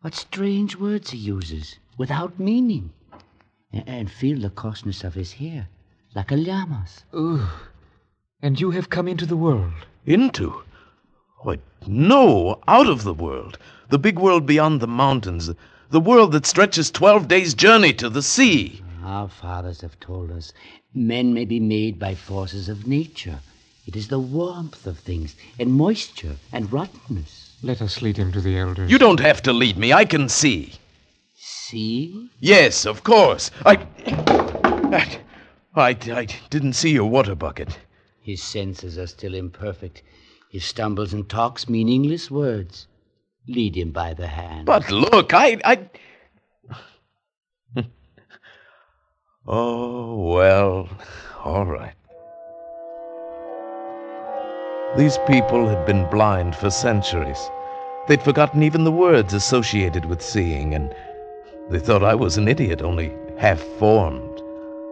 What 0.01 0.15
strange 0.15 0.75
words 0.77 1.12
he 1.12 1.17
uses, 1.17 1.77
without 1.98 2.39
meaning. 2.39 2.91
And 3.71 4.10
feel 4.10 4.39
the 4.39 4.50
coarseness 4.50 5.03
of 5.03 5.13
his 5.13 5.33
hair, 5.33 5.67
like 6.15 6.32
a 6.32 6.36
llama's. 6.36 7.03
Ugh. 7.13 7.50
And 8.41 8.60
you 8.60 8.72
have 8.72 8.89
come 8.89 9.08
into 9.08 9.25
the 9.25 9.38
world. 9.38 9.74
Into? 10.06 10.63
Why, 11.39 11.60
no, 11.88 12.60
out 12.68 12.88
of 12.88 13.03
the 13.03 13.13
world. 13.13 13.58
The 13.89 14.00
big 14.00 14.20
world 14.20 14.46
beyond 14.46 14.80
the 14.80 14.88
mountains. 14.88 15.50
The 15.89 16.00
world 16.00 16.32
that 16.32 16.46
stretches 16.46 16.91
twelve 16.91 17.27
days' 17.27 17.53
journey 17.53 17.94
to 17.94 18.10
the 18.10 18.22
sea. 18.22 18.82
Our 19.03 19.27
fathers 19.27 19.82
have 19.82 20.00
told 20.00 20.32
us 20.32 20.53
men 20.94 21.34
may 21.34 21.46
be 21.46 21.60
made 21.60 22.00
by 22.00 22.15
forces 22.15 22.70
of 22.70 22.88
nature. 22.88 23.39
It 23.88 23.96
is 23.96 24.08
the 24.08 24.20
warmth 24.20 24.86
of 24.86 25.00
things, 25.00 25.36
and 25.60 25.74
moisture, 25.74 26.36
and 26.51 26.72
rottenness. 26.72 27.58
Let 27.63 27.82
us 27.82 28.01
lead 28.01 28.18
him 28.18 28.32
to 28.32 28.41
the 28.41 28.58
elders. 28.58 28.89
You 28.89 28.98
don't 28.98 29.20
have 29.20 29.41
to 29.44 29.53
lead 29.53 29.77
me. 29.77 29.91
I 29.91 30.06
can 30.06 30.30
see. 30.30 30.74
See? 31.36 32.30
Yes, 32.39 32.86
of 32.86 33.03
course. 33.03 33.51
I. 33.65 33.86
I, 35.73 35.89
I, 35.89 36.27
didn't 36.49 36.73
see 36.73 36.91
your 36.91 37.09
water 37.09 37.33
bucket. 37.33 37.79
His 38.21 38.43
senses 38.43 38.97
are 38.97 39.07
still 39.07 39.33
imperfect. 39.33 40.03
He 40.49 40.59
stumbles 40.59 41.13
and 41.13 41.29
talks 41.29 41.69
meaningless 41.69 42.29
words. 42.29 42.87
Lead 43.47 43.77
him 43.77 43.91
by 43.91 44.13
the 44.13 44.27
hand. 44.27 44.65
But 44.65 44.91
look, 44.91 45.33
I. 45.33 45.59
I... 45.63 45.89
oh, 49.47 50.15
well, 50.33 50.89
all 51.43 51.65
right. 51.65 51.95
These 54.97 55.17
people 55.25 55.69
had 55.69 55.85
been 55.85 56.09
blind 56.09 56.53
for 56.53 56.69
centuries. 56.69 57.49
They'd 58.07 58.21
forgotten 58.21 58.61
even 58.61 58.83
the 58.83 58.91
words 58.91 59.33
associated 59.33 60.03
with 60.03 60.21
seeing, 60.21 60.75
and 60.75 60.93
they 61.69 61.79
thought 61.79 62.03
I 62.03 62.13
was 62.13 62.37
an 62.37 62.49
idiot, 62.49 62.81
only 62.81 63.13
half 63.37 63.61
formed. 63.79 64.30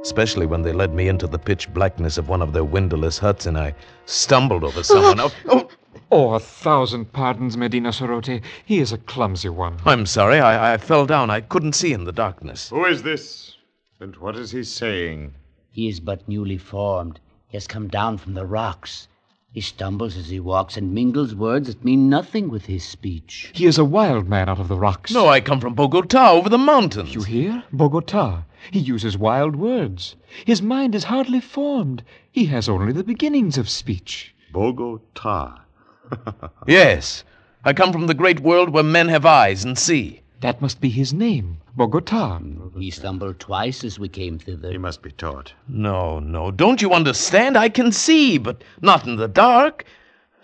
Especially 0.01 0.45
when 0.45 0.61
they 0.61 0.71
led 0.71 0.93
me 0.93 1.07
into 1.07 1.27
the 1.27 1.37
pitch 1.39 1.71
blackness 1.73 2.17
of 2.17 2.29
one 2.29 2.41
of 2.41 2.53
their 2.53 2.63
windowless 2.63 3.17
huts 3.17 3.45
and 3.45 3.57
I 3.57 3.75
stumbled 4.05 4.63
over 4.63 4.83
someone. 4.83 5.19
Oh, 5.19 5.31
oh, 5.49 5.69
Oh, 6.11 6.33
a 6.33 6.39
thousand 6.39 7.13
pardons, 7.13 7.55
Medina 7.55 7.89
Sarote. 7.89 8.41
He 8.65 8.79
is 8.79 8.91
a 8.91 8.97
clumsy 8.97 9.49
one. 9.49 9.77
I'm 9.85 10.07
sorry, 10.07 10.39
I, 10.39 10.73
I 10.73 10.77
fell 10.77 11.05
down. 11.05 11.29
I 11.29 11.41
couldn't 11.41 11.73
see 11.73 11.93
in 11.93 12.03
the 12.05 12.11
darkness. 12.11 12.69
Who 12.69 12.85
is 12.85 13.03
this? 13.03 13.57
And 13.99 14.15
what 14.15 14.35
is 14.35 14.49
he 14.51 14.63
saying? 14.63 15.35
He 15.69 15.87
is 15.87 15.99
but 15.99 16.27
newly 16.27 16.57
formed. 16.57 17.19
He 17.47 17.57
has 17.57 17.67
come 17.67 17.87
down 17.87 18.17
from 18.17 18.33
the 18.33 18.45
rocks. 18.45 19.07
He 19.51 19.61
stumbles 19.61 20.15
as 20.15 20.29
he 20.29 20.39
walks 20.39 20.77
and 20.77 20.93
mingles 20.93 21.33
words 21.33 21.67
that 21.67 21.83
mean 21.83 22.07
nothing 22.07 22.49
with 22.49 22.67
his 22.67 22.83
speech. 22.83 23.51
He 23.55 23.65
is 23.65 23.79
a 23.79 23.83
wild 23.83 24.29
man 24.29 24.47
out 24.47 24.59
of 24.59 24.67
the 24.67 24.77
rocks. 24.77 25.11
No, 25.11 25.27
I 25.27 25.41
come 25.41 25.59
from 25.59 25.73
Bogota, 25.73 26.31
over 26.33 26.49
the 26.49 26.57
mountains. 26.59 27.15
You 27.15 27.23
hear? 27.23 27.63
Bogota. 27.73 28.43
He 28.69 28.77
uses 28.79 29.17
wild 29.17 29.55
words. 29.55 30.15
His 30.45 30.61
mind 30.61 30.93
is 30.93 31.05
hardly 31.05 31.41
formed. 31.41 32.03
He 32.31 32.45
has 32.45 32.69
only 32.69 32.93
the 32.93 33.03
beginnings 33.03 33.57
of 33.57 33.69
speech. 33.69 34.35
Bogota. 34.53 35.61
Yes. 36.67 37.23
I 37.65 37.73
come 37.73 37.91
from 37.91 38.05
the 38.07 38.13
great 38.13 38.39
world 38.41 38.69
where 38.69 38.83
men 38.83 39.09
have 39.09 39.25
eyes 39.25 39.65
and 39.65 39.77
see. 39.77 40.21
That 40.41 40.61
must 40.61 40.79
be 40.79 40.89
his 40.89 41.11
name, 41.11 41.57
Bogota. 41.79 42.41
He 42.77 42.91
stumbled 42.91 43.39
twice 43.39 43.85
as 43.85 43.97
we 43.97 44.09
came 44.09 44.37
thither. 44.37 44.69
He 44.69 44.77
must 44.77 45.01
be 45.01 45.13
taught. 45.13 45.53
No, 45.69 46.19
no. 46.19 46.51
Don't 46.51 46.81
you 46.81 46.91
understand? 46.91 47.55
I 47.55 47.69
can 47.69 47.93
see, 47.93 48.37
but 48.37 48.65
not 48.81 49.07
in 49.07 49.15
the 49.15 49.29
dark. 49.29 49.85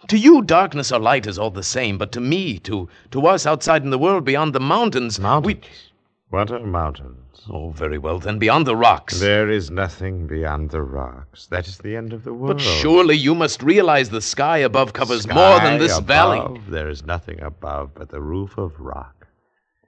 To 0.08 0.18
you, 0.18 0.42
darkness 0.44 0.94
or 0.94 1.00
light 1.00 1.28
is 1.28 1.38
all 1.38 1.52
the 1.52 1.62
same, 1.62 1.98
but 1.98 2.14
to 2.14 2.22
me, 2.22 2.58
to 2.60 2.88
to 3.12 3.28
us 3.28 3.46
outside 3.46 3.84
in 3.84 3.90
the 3.90 3.98
world 3.98 4.24
beyond 4.24 4.54
the 4.54 4.62
mountains, 4.62 5.20
mountains. 5.20 5.66
What 6.30 6.52
are 6.52 6.66
mountains? 6.66 7.42
Oh, 7.50 7.72
very 7.72 7.98
well, 7.98 8.20
then 8.20 8.40
beyond 8.40 8.66
the 8.66 8.78
rocks. 8.78 9.20
There 9.20 9.50
is 9.50 9.70
nothing 9.70 10.28
beyond 10.28 10.70
the 10.70 10.84
rocks. 10.84 11.48
That 11.48 11.68
is 11.68 11.80
the 11.80 11.98
end 11.98 12.14
of 12.14 12.24
the 12.24 12.34
world. 12.34 12.60
But 12.60 12.62
surely 12.62 13.18
you 13.18 13.36
must 13.36 13.62
realize 13.62 14.10
the 14.10 14.22
sky 14.22 14.60
above 14.60 14.94
covers 14.94 15.24
Sky 15.24 15.36
more 15.36 15.60
than 15.60 15.80
this 15.80 15.98
above, 15.98 16.08
valley. 16.08 16.62
There 16.70 16.88
is 16.88 17.06
nothing 17.06 17.42
above 17.42 17.94
but 17.94 18.08
the 18.08 18.22
roof 18.22 18.58
of 18.58 18.80
rock. 18.80 19.25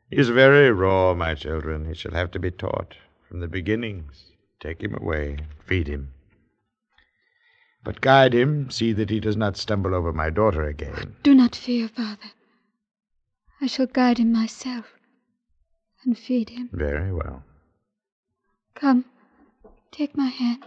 He 0.09 0.17
is 0.17 0.29
very 0.29 0.71
raw, 0.71 1.13
my 1.13 1.35
children. 1.35 1.85
He 1.85 1.93
shall 1.93 2.13
have 2.13 2.31
to 2.31 2.39
be 2.39 2.51
taught 2.51 2.95
from 3.27 3.41
the 3.41 3.47
beginnings. 3.47 4.31
Take 4.59 4.81
him 4.81 4.95
away, 4.95 5.37
feed 5.65 5.87
him. 5.87 6.13
But 7.83 8.01
guide 8.01 8.33
him, 8.33 8.69
see 8.69 8.93
that 8.93 9.09
he 9.09 9.19
does 9.19 9.37
not 9.37 9.57
stumble 9.57 9.93
over 9.93 10.11
my 10.13 10.29
daughter 10.29 10.63
again. 10.63 11.15
Do 11.23 11.35
not 11.35 11.55
fear, 11.55 11.87
father. 11.87 12.31
I 13.61 13.67
shall 13.67 13.87
guide 13.87 14.17
him 14.17 14.31
myself 14.31 14.85
and 16.03 16.17
feed 16.17 16.49
him. 16.49 16.69
Very 16.71 17.13
well. 17.13 17.43
Come, 18.75 19.05
take 19.91 20.15
my 20.15 20.27
hand. 20.27 20.63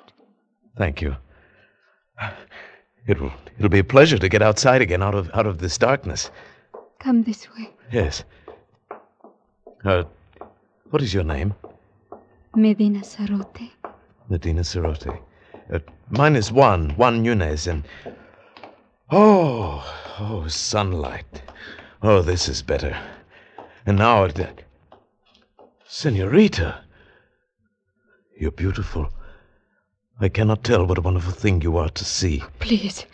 Thank 0.76 1.00
you. 1.00 1.16
It'll 3.06 3.32
it'll 3.56 3.70
be 3.70 3.78
a 3.78 3.85
pleasure 3.85 4.18
to 4.18 4.28
get 4.28 4.42
outside 4.42 4.82
again 4.82 5.02
out 5.02 5.14
of 5.14 5.30
out 5.32 5.47
of 5.47 5.59
this 5.59 5.78
darkness. 5.78 6.30
Come 6.99 7.23
this 7.23 7.49
way. 7.56 7.70
Yes. 7.90 8.25
Uh, 9.84 10.04
what 10.90 11.00
is 11.00 11.14
your 11.14 11.25
name? 11.25 11.54
Medina 12.54 13.00
Sarote. 13.00 13.70
Medina 14.28 14.60
Sarote. 14.60 15.18
Uh, 15.72 15.78
mine 16.10 16.37
is 16.37 16.52
Juan, 16.52 16.90
Juan 16.96 17.22
Nunez, 17.22 17.66
and. 17.66 17.84
Oh, 19.10 19.82
oh, 20.18 20.46
sunlight. 20.49 21.42
Oh, 22.02 22.20
this 22.20 22.46
is 22.46 22.60
better. 22.60 22.94
And 23.87 23.96
now 23.96 24.25
it. 24.25 24.64
Senorita! 25.87 26.84
You're 28.38 28.50
beautiful. 28.50 29.10
I 30.20 30.28
cannot 30.28 30.62
tell 30.62 30.84
what 30.84 30.99
a 30.99 31.02
wonderful 31.02 31.32
thing 31.32 31.62
you 31.62 31.78
are 31.78 31.88
to 31.88 32.04
see. 32.04 32.42
Please, 32.58 33.06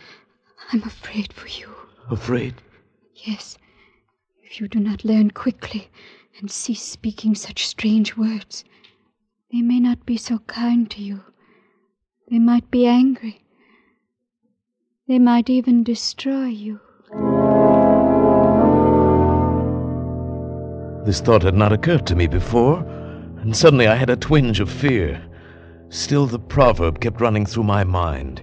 I'm 0.73 0.83
afraid 0.83 1.33
for 1.33 1.47
you. 1.47 1.73
Afraid? 2.11 2.55
Yes. 3.15 3.57
If 4.43 4.61
you 4.61 4.67
do 4.67 4.81
not 4.81 5.05
learn 5.05 5.31
quickly 5.31 5.89
and 6.39 6.51
cease 6.51 6.83
speaking 6.83 7.35
such 7.35 7.67
strange 7.67 8.17
words, 8.17 8.65
they 9.53 9.63
may 9.63 9.81
not 9.81 10.05
be 10.05 10.17
so 10.17 10.39
kind 10.41 10.91
to 10.91 11.03
you. 11.03 11.23
They 12.31 12.39
might 12.39 12.71
be 12.71 12.87
angry. 12.87 13.43
They 15.09 15.19
might 15.19 15.49
even 15.49 15.85
destroy 15.85 16.47
you. 16.47 16.81
This 21.07 21.21
thought 21.21 21.45
had 21.45 21.55
not 21.55 21.73
occurred 21.73 22.07
to 22.09 22.17
me 22.17 22.27
before, 22.27 22.81
and 23.41 23.57
suddenly 23.57 23.87
I 23.87 23.95
had 23.95 24.11
a 24.11 24.17
twinge 24.17 24.59
of 24.59 24.69
fear. 24.69 25.23
Still, 25.89 26.27
the 26.27 26.41
proverb 26.41 27.01
kept 27.01 27.21
running 27.21 27.47
through 27.47 27.63
my 27.63 27.85
mind 27.85 28.43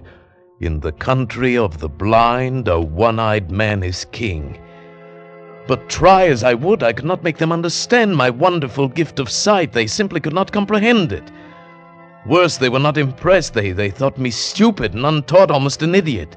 In 0.60 0.80
the 0.80 0.92
country 0.92 1.58
of 1.58 1.78
the 1.78 1.90
blind, 1.90 2.68
a 2.68 2.80
one 2.80 3.18
eyed 3.18 3.50
man 3.50 3.82
is 3.82 4.06
king. 4.12 4.58
But 5.66 5.88
try 5.88 6.26
as 6.26 6.44
I 6.44 6.54
would, 6.54 6.82
I 6.82 6.92
could 6.92 7.06
not 7.06 7.22
make 7.22 7.38
them 7.38 7.50
understand 7.52 8.16
my 8.16 8.28
wonderful 8.28 8.88
gift 8.88 9.18
of 9.18 9.30
sight. 9.30 9.72
They 9.72 9.86
simply 9.86 10.20
could 10.20 10.34
not 10.34 10.52
comprehend 10.52 11.12
it. 11.12 11.30
Worse, 12.26 12.58
they 12.58 12.68
were 12.68 12.78
not 12.78 12.98
impressed. 12.98 13.54
They, 13.54 13.72
they 13.72 13.90
thought 13.90 14.18
me 14.18 14.30
stupid 14.30 14.94
and 14.94 15.06
untaught, 15.06 15.50
almost 15.50 15.82
an 15.82 15.94
idiot. 15.94 16.36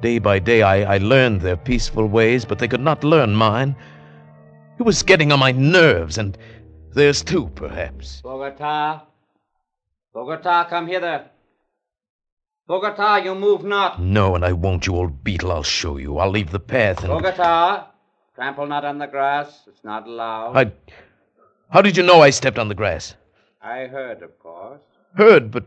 Day 0.00 0.18
by 0.18 0.40
day, 0.40 0.62
I, 0.62 0.94
I 0.94 0.98
learned 0.98 1.40
their 1.40 1.56
peaceful 1.56 2.06
ways, 2.06 2.44
but 2.44 2.58
they 2.58 2.66
could 2.66 2.80
not 2.80 3.04
learn 3.04 3.34
mine. 3.34 3.76
It 4.78 4.82
was 4.82 5.02
getting 5.04 5.30
on 5.30 5.38
my 5.38 5.52
nerves, 5.52 6.18
and 6.18 6.36
theirs 6.92 7.22
too, 7.22 7.50
perhaps. 7.54 8.20
Bogota. 8.20 9.02
Bogota, 10.12 10.64
come 10.64 10.88
hither. 10.88 11.26
Bogota, 12.66 13.16
you 13.16 13.34
move 13.34 13.62
not. 13.64 14.00
No, 14.00 14.34
and 14.34 14.44
I 14.44 14.52
won't, 14.52 14.86
you 14.86 14.96
old 14.96 15.22
beetle. 15.22 15.52
I'll 15.52 15.62
show 15.62 15.98
you. 15.98 16.18
I'll 16.18 16.30
leave 16.30 16.50
the 16.50 16.60
path 16.60 17.00
and. 17.00 17.08
Bogota, 17.08 17.91
trample 18.34 18.66
not 18.66 18.84
on 18.84 18.98
the 18.98 19.06
grass. 19.06 19.62
It's 19.66 19.84
not 19.84 20.06
allowed. 20.06 20.56
I. 20.56 20.72
How 21.70 21.82
did 21.82 21.96
you 21.96 22.02
know 22.02 22.20
I 22.20 22.30
stepped 22.30 22.58
on 22.58 22.68
the 22.68 22.74
grass? 22.74 23.14
I 23.62 23.86
heard, 23.86 24.22
of 24.22 24.38
course. 24.38 24.80
Heard, 25.14 25.50
but 25.50 25.64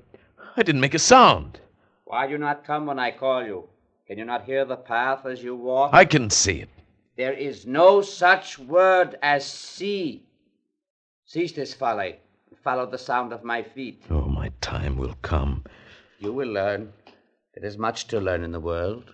I 0.58 0.64
didn't 0.64 0.82
make 0.82 0.94
a 0.94 1.00
sound. 1.00 1.60
Why 2.06 2.28
do 2.28 2.34
you 2.34 2.38
not 2.38 2.66
come 2.66 2.86
when 2.86 3.00
I 3.00 3.12
call 3.12 3.46
you? 3.46 3.68
Can 4.08 4.20
you 4.20 4.26
not 4.26 4.46
hear 4.46 4.66
the 4.66 4.76
path 4.76 5.26
as 5.26 5.44
you 5.44 5.56
walk? 5.56 5.92
I 5.94 6.06
can 6.06 6.30
see 6.30 6.60
it. 6.62 6.70
There 7.18 7.34
is 7.34 7.66
no 7.66 8.02
such 8.02 8.60
word 8.60 9.18
as 9.22 9.46
see. 9.46 10.24
Cease 11.26 11.54
this 11.54 11.74
folly 11.74 12.20
and 12.50 12.60
follow 12.60 12.86
the 12.86 12.98
sound 12.98 13.34
of 13.34 13.44
my 13.44 13.64
feet. 13.64 14.04
Oh, 14.12 14.28
my 14.28 14.52
time 14.62 14.98
will 14.98 15.16
come. 15.22 15.64
You 16.20 16.34
will 16.34 16.50
learn. 16.50 16.94
There 17.56 17.66
is 17.66 17.78
much 17.78 18.08
to 18.10 18.20
learn 18.20 18.44
in 18.44 18.52
the 18.52 18.60
world. 18.60 19.14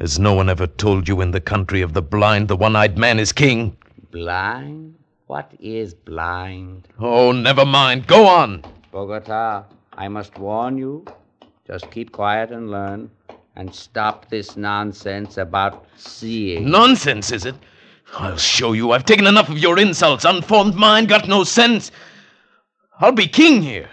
Has 0.00 0.18
no 0.18 0.34
one 0.34 0.50
ever 0.50 0.66
told 0.66 1.06
you 1.06 1.20
in 1.20 1.30
the 1.30 1.40
country 1.40 1.80
of 1.80 1.92
the 1.92 2.02
blind 2.02 2.48
the 2.48 2.56
one 2.56 2.74
eyed 2.74 2.98
man 2.98 3.20
is 3.20 3.32
king? 3.32 3.76
Blind? 4.10 4.96
What 5.28 5.52
is 5.60 5.94
blind? 5.94 6.88
Oh, 6.98 7.30
never 7.30 7.64
mind. 7.64 8.08
Go 8.08 8.26
on. 8.26 8.64
Bogota, 8.90 9.64
I 9.92 10.08
must 10.08 10.36
warn 10.36 10.78
you. 10.78 11.04
Just 11.64 11.92
keep 11.92 12.10
quiet 12.10 12.50
and 12.50 12.72
learn. 12.72 13.08
And 13.54 13.72
stop 13.72 14.28
this 14.28 14.56
nonsense 14.56 15.38
about 15.38 15.86
seeing. 15.96 16.68
Nonsense, 16.68 17.30
is 17.30 17.46
it? 17.46 17.54
I'll 18.14 18.36
show 18.36 18.72
you. 18.72 18.90
I've 18.90 19.04
taken 19.04 19.28
enough 19.28 19.48
of 19.48 19.58
your 19.58 19.78
insults. 19.78 20.24
Unformed 20.24 20.74
mind, 20.74 21.08
got 21.08 21.28
no 21.28 21.44
sense. 21.44 21.92
I'll 22.98 23.12
be 23.12 23.28
king 23.28 23.62
here. 23.62 23.88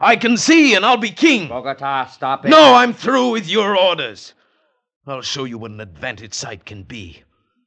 I 0.00 0.16
can 0.16 0.36
see, 0.36 0.74
and 0.74 0.84
I'll 0.84 0.96
be 0.96 1.10
king. 1.12 1.48
Bogota, 1.48 2.06
stop 2.06 2.44
it. 2.44 2.48
No, 2.48 2.74
I'm 2.74 2.92
through 2.92 3.30
with 3.30 3.48
your 3.48 3.78
orders. 3.78 4.34
I'll 5.10 5.22
show 5.22 5.44
you 5.44 5.58
what 5.58 5.70
an 5.70 5.80
advantage 5.80 6.34
sight 6.34 6.64
can 6.64 6.84
be. 6.84 7.22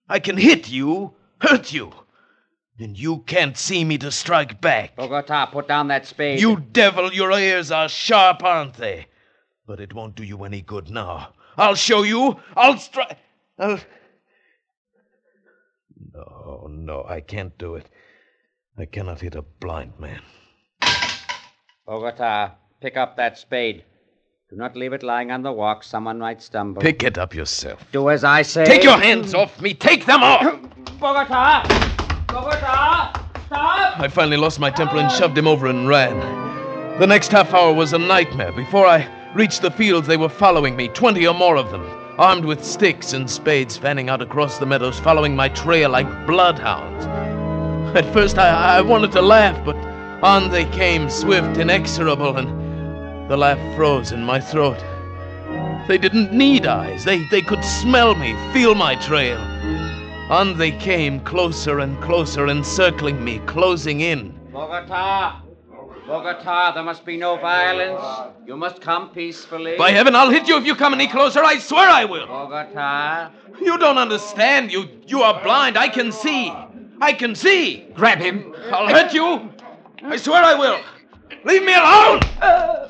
I 0.07 0.19
can 0.19 0.37
hit 0.37 0.69
you, 0.69 1.13
hurt 1.39 1.73
you, 1.73 1.91
and 2.79 2.97
you 2.97 3.19
can't 3.19 3.57
see 3.57 3.83
me 3.83 3.97
to 3.99 4.11
strike 4.11 4.61
back. 4.61 4.95
Bogota, 4.95 5.47
put 5.47 5.67
down 5.67 5.87
that 5.89 6.05
spade. 6.05 6.39
You 6.39 6.57
devil, 6.71 7.11
your 7.13 7.31
ears 7.31 7.71
are 7.71 7.89
sharp, 7.89 8.43
aren't 8.43 8.75
they? 8.75 9.07
But 9.65 9.79
it 9.79 9.93
won't 9.93 10.15
do 10.15 10.23
you 10.23 10.43
any 10.43 10.61
good 10.61 10.89
now. 10.89 11.33
I'll 11.57 11.75
show 11.75 12.03
you. 12.03 12.39
I'll 12.55 12.77
strike. 12.77 13.17
I'll. 13.59 13.79
No, 16.13 16.67
no, 16.69 17.05
I 17.07 17.21
can't 17.21 17.57
do 17.57 17.75
it. 17.75 17.89
I 18.77 18.85
cannot 18.85 19.21
hit 19.21 19.35
a 19.35 19.41
blind 19.41 19.93
man. 19.99 20.21
Bogota, 21.85 22.51
pick 22.81 22.97
up 22.97 23.17
that 23.17 23.37
spade. 23.37 23.83
Do 24.53 24.59
not 24.59 24.75
leave 24.75 24.93
it 24.93 25.01
lying 25.01 25.31
on 25.31 25.41
the 25.41 25.51
walk. 25.51 25.83
Someone 25.83 26.19
might 26.19 26.39
stumble. 26.39 26.79
Pick 26.79 27.01
it 27.01 27.17
up 27.17 27.33
yourself. 27.33 27.83
Do 27.91 28.11
as 28.11 28.23
I 28.23 28.43
say. 28.43 28.63
Take 28.65 28.83
your 28.83 28.99
hands 28.99 29.33
off 29.33 29.59
me. 29.59 29.73
Take 29.73 30.05
them 30.05 30.21
off. 30.21 30.43
Bogota! 30.99 31.63
Bogota! 32.27 33.13
Stop! 33.47 33.99
I 33.99 34.07
finally 34.07 34.37
lost 34.37 34.59
my 34.59 34.69
temper 34.69 34.97
and 34.97 35.11
shoved 35.11 35.35
him 35.35 35.47
over 35.47 35.65
and 35.65 35.89
ran. 35.89 36.19
The 36.99 37.07
next 37.07 37.29
half 37.29 37.51
hour 37.51 37.73
was 37.73 37.93
a 37.93 37.97
nightmare. 37.97 38.51
Before 38.51 38.85
I 38.85 39.09
reached 39.33 39.63
the 39.63 39.71
fields, 39.71 40.05
they 40.05 40.17
were 40.17 40.29
following 40.29 40.75
me, 40.75 40.87
twenty 40.87 41.25
or 41.25 41.33
more 41.33 41.57
of 41.57 41.71
them, 41.71 41.83
armed 42.19 42.45
with 42.45 42.63
sticks 42.63 43.13
and 43.13 43.27
spades, 43.27 43.75
fanning 43.75 44.07
out 44.07 44.21
across 44.21 44.59
the 44.59 44.67
meadows, 44.67 44.99
following 44.99 45.35
my 45.35 45.49
trail 45.49 45.89
like 45.89 46.27
bloodhounds. 46.27 47.07
At 47.97 48.05
first, 48.13 48.37
I, 48.37 48.77
I 48.77 48.81
wanted 48.81 49.13
to 49.13 49.21
laugh, 49.23 49.65
but 49.65 49.75
on 50.23 50.51
they 50.51 50.65
came, 50.65 51.09
swift, 51.09 51.57
inexorable, 51.57 52.37
and 52.37 52.62
the 53.27 53.37
laugh 53.37 53.75
froze 53.75 54.11
in 54.11 54.23
my 54.23 54.39
throat. 54.39 54.83
They 55.87 55.97
didn't 55.97 56.31
need 56.31 56.65
eyes. 56.65 57.03
They, 57.03 57.23
they 57.29 57.41
could 57.41 57.63
smell 57.63 58.15
me, 58.15 58.35
feel 58.53 58.75
my 58.75 58.95
trail. 58.95 59.37
On 60.29 60.57
they 60.57 60.71
came, 60.71 61.19
closer 61.21 61.79
and 61.79 62.01
closer, 62.01 62.47
encircling 62.47 63.23
me, 63.23 63.39
closing 63.39 64.01
in. 64.01 64.31
Bogota! 64.51 65.41
Bogota, 66.07 66.71
there 66.73 66.83
must 66.83 67.05
be 67.05 67.17
no 67.17 67.37
violence. 67.37 68.33
You 68.45 68.57
must 68.57 68.81
come 68.81 69.09
peacefully. 69.09 69.77
By 69.77 69.91
heaven, 69.91 70.15
I'll 70.15 70.29
hit 70.29 70.47
you 70.47 70.57
if 70.57 70.65
you 70.65 70.75
come 70.75 70.93
any 70.93 71.07
closer. 71.07 71.43
I 71.43 71.59
swear 71.59 71.89
I 71.89 72.05
will. 72.05 72.27
Bogota. 72.27 73.31
You 73.61 73.77
don't 73.77 73.97
understand. 73.97 74.71
You 74.71 74.89
you 75.05 75.21
are 75.21 75.41
blind. 75.41 75.77
I 75.77 75.87
can 75.87 76.11
see. 76.11 76.51
I 76.99 77.13
can 77.13 77.35
see. 77.35 77.85
Grab 77.93 78.19
him. 78.19 78.53
I'll 78.71 78.87
hurt 78.87 79.13
you. 79.13 79.49
I 80.03 80.17
swear 80.17 80.43
I 80.43 80.55
will. 80.55 80.79
Leave 81.45 81.63
me 81.63 81.73
alone. 81.73 82.19
Uh. 82.41 82.82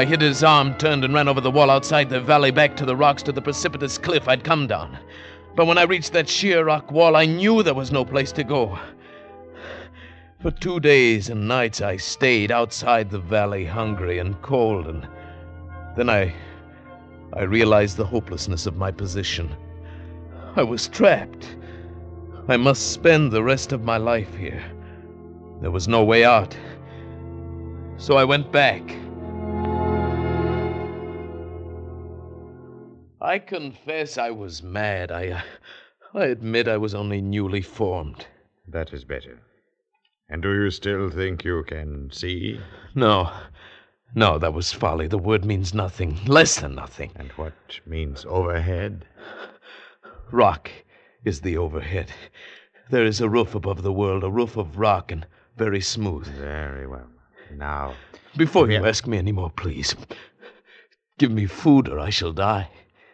I 0.00 0.06
hit 0.06 0.22
his 0.22 0.42
arm, 0.42 0.78
turned, 0.78 1.04
and 1.04 1.12
ran 1.12 1.28
over 1.28 1.42
the 1.42 1.50
wall 1.50 1.68
outside 1.68 2.08
the 2.08 2.22
valley 2.22 2.50
back 2.50 2.74
to 2.76 2.86
the 2.86 2.96
rocks 2.96 3.22
to 3.24 3.32
the 3.32 3.42
precipitous 3.42 3.98
cliff 3.98 4.28
I'd 4.28 4.42
come 4.42 4.66
down. 4.66 4.98
But 5.54 5.66
when 5.66 5.76
I 5.76 5.82
reached 5.82 6.14
that 6.14 6.26
sheer 6.26 6.64
rock 6.64 6.90
wall, 6.90 7.16
I 7.16 7.26
knew 7.26 7.62
there 7.62 7.74
was 7.74 7.92
no 7.92 8.02
place 8.02 8.32
to 8.32 8.42
go. 8.42 8.78
For 10.40 10.52
two 10.52 10.80
days 10.80 11.28
and 11.28 11.46
nights 11.46 11.82
I 11.82 11.98
stayed 11.98 12.50
outside 12.50 13.10
the 13.10 13.18
valley, 13.18 13.66
hungry 13.66 14.18
and 14.20 14.40
cold, 14.40 14.86
and 14.86 15.06
then 15.98 16.08
I. 16.08 16.32
I 17.34 17.42
realized 17.42 17.98
the 17.98 18.06
hopelessness 18.06 18.64
of 18.64 18.78
my 18.78 18.90
position. 18.90 19.54
I 20.56 20.62
was 20.62 20.88
trapped. 20.88 21.56
I 22.48 22.56
must 22.56 22.92
spend 22.92 23.32
the 23.32 23.42
rest 23.42 23.72
of 23.72 23.84
my 23.84 23.98
life 23.98 24.34
here. 24.34 24.64
There 25.60 25.70
was 25.70 25.88
no 25.88 26.02
way 26.04 26.24
out. 26.24 26.56
So 27.98 28.16
I 28.16 28.24
went 28.24 28.50
back. 28.50 28.96
I 33.20 33.38
confess 33.38 34.16
I 34.16 34.30
was 34.30 34.62
mad. 34.62 35.12
I. 35.12 35.42
I 36.12 36.24
admit 36.24 36.66
I 36.66 36.76
was 36.76 36.94
only 36.94 37.20
newly 37.20 37.62
formed. 37.62 38.26
That 38.66 38.92
is 38.92 39.04
better. 39.04 39.38
And 40.28 40.42
do 40.42 40.52
you 40.52 40.70
still 40.70 41.10
think 41.10 41.44
you 41.44 41.62
can 41.64 42.10
see? 42.10 42.58
No. 42.94 43.30
No, 44.14 44.38
that 44.38 44.54
was 44.54 44.72
folly. 44.72 45.06
The 45.06 45.18
word 45.18 45.44
means 45.44 45.72
nothing. 45.72 46.18
Less 46.26 46.60
than 46.60 46.74
nothing. 46.74 47.12
And 47.14 47.30
what 47.32 47.52
means 47.86 48.24
overhead? 48.28 49.04
Rock 50.32 50.70
is 51.24 51.42
the 51.42 51.58
overhead. 51.58 52.10
There 52.90 53.04
is 53.04 53.20
a 53.20 53.28
roof 53.28 53.54
above 53.54 53.82
the 53.82 53.92
world, 53.92 54.24
a 54.24 54.30
roof 54.30 54.56
of 54.56 54.78
rock 54.78 55.12
and 55.12 55.26
very 55.56 55.80
smooth. 55.80 56.26
Very 56.26 56.86
well. 56.86 57.08
Now. 57.54 57.94
Before 58.36 58.70
you 58.70 58.84
ask 58.84 59.06
me 59.06 59.18
any 59.18 59.32
more, 59.32 59.50
please, 59.50 59.94
give 61.18 61.30
me 61.30 61.46
food 61.46 61.88
or 61.88 62.00
I 62.00 62.10
shall 62.10 62.32
die. 62.32 62.68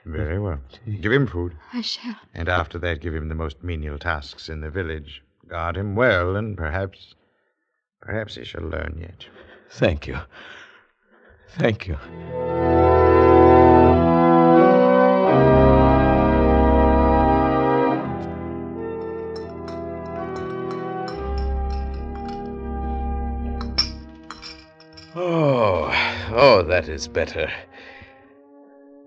Very 0.06 0.36
mm. 0.36 0.44
well. 0.44 0.60
Give 1.00 1.10
him 1.10 1.26
food. 1.26 1.56
I 1.72 1.80
shall. 1.80 2.16
And 2.32 2.48
after 2.48 2.78
that, 2.78 3.00
give 3.00 3.12
him 3.12 3.28
the 3.28 3.34
most 3.34 3.64
menial 3.64 3.98
tasks 3.98 4.48
in 4.48 4.60
the 4.60 4.70
village. 4.70 5.20
Guard 5.48 5.76
him 5.76 5.96
well, 5.96 6.36
and 6.36 6.56
perhaps. 6.56 7.16
Perhaps 8.00 8.36
he 8.36 8.44
shall 8.44 8.62
learn 8.62 8.98
yet. 9.00 9.26
Thank 9.68 10.06
you. 10.06 10.18
Thank 11.58 11.88
you. 11.88 11.98
Oh, 25.16 25.90
oh, 26.32 26.62
that 26.62 26.88
is 26.88 27.08
better. 27.08 27.50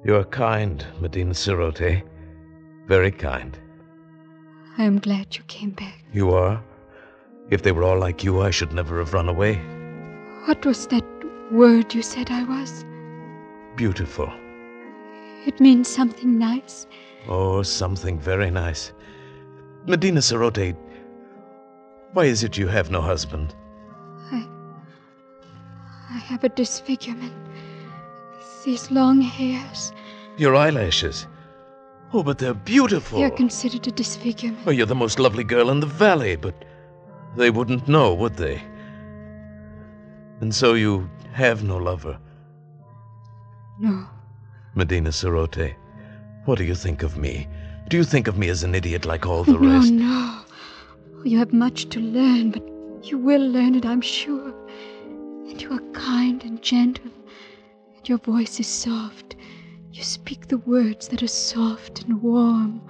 You 0.03 0.15
are 0.15 0.23
kind, 0.23 0.85
Medina 1.01 1.33
Sarote. 1.33 2.03
Very 2.87 3.11
kind. 3.11 3.59
I 4.77 4.83
am 4.83 4.99
glad 4.99 5.35
you 5.35 5.43
came 5.47 5.71
back. 5.71 6.05
You 6.13 6.31
are? 6.31 6.63
If 7.49 7.63
they 7.63 7.73
were 7.73 7.83
all 7.83 7.99
like 7.99 8.23
you, 8.23 8.41
I 8.41 8.49
should 8.49 8.71
never 8.71 8.99
have 8.99 9.13
run 9.13 9.27
away. 9.27 9.55
What 10.45 10.65
was 10.65 10.87
that 10.87 11.03
word 11.51 11.93
you 11.93 12.01
said 12.01 12.31
I 12.31 12.43
was? 12.43 12.85
Beautiful. 13.75 14.31
It 15.45 15.59
means 15.59 15.87
something 15.87 16.39
nice. 16.39 16.87
Oh, 17.27 17.61
something 17.61 18.19
very 18.19 18.49
nice. 18.49 18.93
Medina 19.85 20.21
Sarote, 20.21 20.75
why 22.13 22.25
is 22.25 22.43
it 22.43 22.57
you 22.57 22.67
have 22.67 22.89
no 22.89 23.01
husband? 23.01 23.53
I. 24.31 24.47
I 26.09 26.17
have 26.17 26.43
a 26.43 26.49
disfigurement. 26.49 27.33
These 28.65 28.91
long 28.91 29.21
hairs. 29.21 29.93
Your 30.37 30.55
eyelashes. 30.55 31.27
Oh, 32.13 32.23
but 32.23 32.39
they're 32.39 32.53
beautiful. 32.53 33.19
They're 33.19 33.29
considered 33.29 33.87
a 33.87 33.91
disfigurement. 33.91 34.63
Oh, 34.65 34.71
you're 34.71 34.85
the 34.85 34.95
most 34.95 35.19
lovely 35.19 35.43
girl 35.43 35.69
in 35.69 35.79
the 35.79 35.85
valley, 35.85 36.35
but 36.35 36.65
they 37.37 37.49
wouldn't 37.51 37.87
know, 37.87 38.13
would 38.13 38.35
they? 38.35 38.61
And 40.41 40.53
so 40.53 40.73
you 40.73 41.09
have 41.33 41.63
no 41.63 41.77
lover. 41.77 42.19
No. 43.79 44.07
Medina 44.75 45.11
Sarote, 45.11 45.75
what 46.45 46.57
do 46.57 46.63
you 46.63 46.75
think 46.75 47.03
of 47.03 47.17
me? 47.17 47.47
Do 47.89 47.97
you 47.97 48.03
think 48.03 48.27
of 48.27 48.37
me 48.37 48.49
as 48.49 48.63
an 48.63 48.75
idiot 48.75 49.05
like 49.05 49.25
all 49.25 49.43
the 49.43 49.53
no, 49.53 49.59
rest? 49.59 49.91
No, 49.91 50.03
no. 50.03 51.23
You 51.23 51.37
have 51.37 51.53
much 51.53 51.89
to 51.89 51.99
learn, 51.99 52.51
but 52.51 52.63
you 53.03 53.17
will 53.17 53.45
learn 53.47 53.75
it, 53.75 53.85
I'm 53.85 54.01
sure. 54.01 54.53
And 55.49 55.61
you 55.61 55.71
are 55.71 55.91
kind 55.93 56.43
and 56.43 56.61
gentle, 56.61 57.11
your 58.09 58.17
voice 58.17 58.59
is 58.59 58.67
soft. 58.67 59.35
You 59.93 60.03
speak 60.03 60.47
the 60.47 60.57
words 60.57 61.07
that 61.09 61.21
are 61.21 61.27
soft 61.27 62.03
and 62.03 62.21
warm. 62.23 62.81